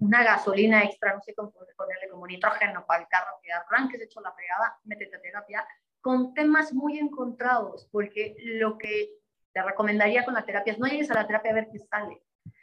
[0.00, 4.20] una gasolina extra, no sé cómo ponerle como nitrógeno para el carro que arranques hecho
[4.20, 5.66] la fregada, métete a terapia
[6.00, 9.10] con temas muy encontrados, porque lo que
[9.52, 12.22] te recomendaría con la terapia es no llegues a la terapia a ver qué sale,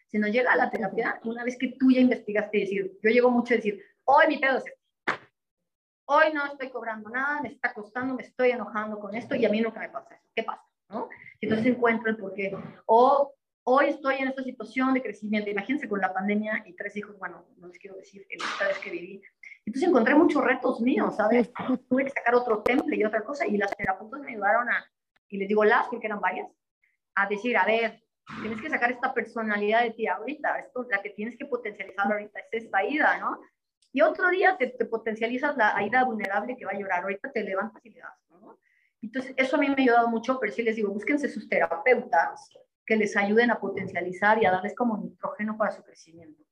[0.10, 3.30] si no llega a la terapia, una vez que tú ya investigaste, decir, yo llego
[3.30, 4.64] mucho a decir, hoy mi pedo es.
[6.12, 9.50] Hoy no estoy cobrando nada, me está costando, me estoy enojando con esto y a
[9.50, 10.28] mí nunca me pasa eso.
[10.36, 10.66] ¿Qué pasa?
[10.90, 11.08] ¿No?
[11.40, 12.52] Entonces encuentro el porqué.
[12.88, 15.52] O hoy estoy en esta situación de crecimiento.
[15.52, 18.90] Imagínense con la pandemia y tres hijos, bueno, no les quiero decir el vez que
[18.90, 19.22] viví.
[19.68, 21.52] Entonces encontré muchos retos míos, ¿sabes?
[21.88, 24.92] Tuve que sacar otro temple y otra cosa y las terapeutas me ayudaron a,
[25.28, 26.50] y les digo las porque eran varias,
[27.14, 28.02] a decir, a ver,
[28.42, 32.40] tienes que sacar esta personalidad de ti ahorita, esto, la que tienes que potencializar ahorita
[32.52, 33.40] es esta ida, ¿no?
[33.92, 37.44] Y otro día te, te potencializas la Aida vulnerable que va a llorar, ahorita te
[37.44, 38.60] levantas y le das, ¿no?
[39.02, 42.50] Entonces, eso a mí me ha ayudado mucho, pero sí les digo, búsquense sus terapeutas
[42.86, 46.44] que les ayuden a potencializar y a darles como nitrógeno para su crecimiento.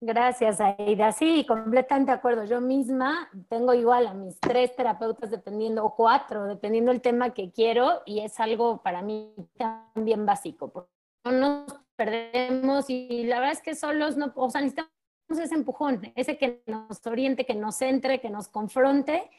[0.00, 1.10] Gracias, Aida.
[1.10, 2.44] Sí, completamente de acuerdo.
[2.44, 7.50] Yo misma tengo igual a mis tres terapeutas dependiendo, o cuatro, dependiendo del tema que
[7.50, 10.90] quiero, y es algo para mí también básico, porque
[11.24, 14.92] no nos perdemos y la verdad es que solos no, o sea, necesitamos
[15.30, 19.30] ese empujón, ese que nos oriente, que nos centre, que nos confronte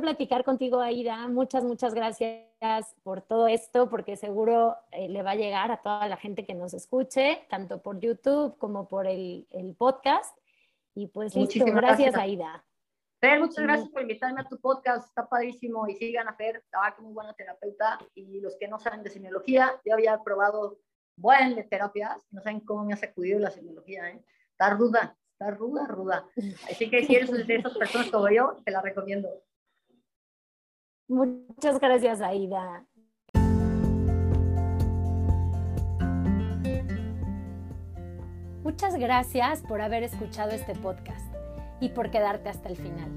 [0.00, 1.28] platicar contigo, Aida.
[1.28, 6.08] Muchas, muchas gracias por todo esto, porque seguro eh, le va a llegar a toda
[6.08, 10.36] la gente que nos escuche, tanto por YouTube como por el, el podcast.
[10.94, 12.64] Y pues listo, gracias, Aida.
[13.20, 16.94] Fer, muchas gracias por invitarme a tu podcast, está padrísimo y sigan a Fer, estaba
[16.98, 20.80] muy buena terapeuta y los que no saben de semiología, yo había probado
[21.16, 24.24] buenas terapias, no saben cómo me ha sacudido la semiología, ¿eh?
[24.50, 26.26] está ruda, está ruda, ruda.
[26.70, 29.28] Así que si eres de esas personas como yo, te la recomiendo.
[31.08, 32.86] Muchas gracias, Aida.
[38.62, 41.34] Muchas gracias por haber escuchado este podcast
[41.80, 43.10] y por quedarte hasta el final.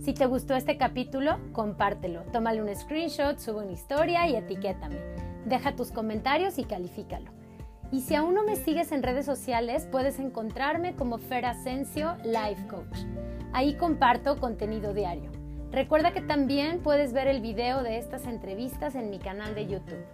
[0.00, 4.96] Si te gustó este capítulo, compártelo, tómale un screenshot, sube una historia y etiquétame.
[5.44, 7.35] Deja tus comentarios y califícalo.
[7.92, 12.66] Y si aún no me sigues en redes sociales, puedes encontrarme como Fer Asensio Life
[12.68, 12.98] Coach.
[13.52, 15.30] Ahí comparto contenido diario.
[15.70, 20.04] Recuerda que también puedes ver el video de estas entrevistas en mi canal de YouTube.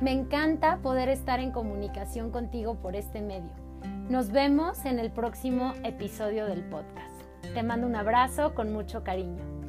[0.00, 3.52] Me encanta poder estar en comunicación contigo por este medio.
[4.08, 7.14] Nos vemos en el próximo episodio del podcast.
[7.54, 9.63] Te mando un abrazo con mucho cariño.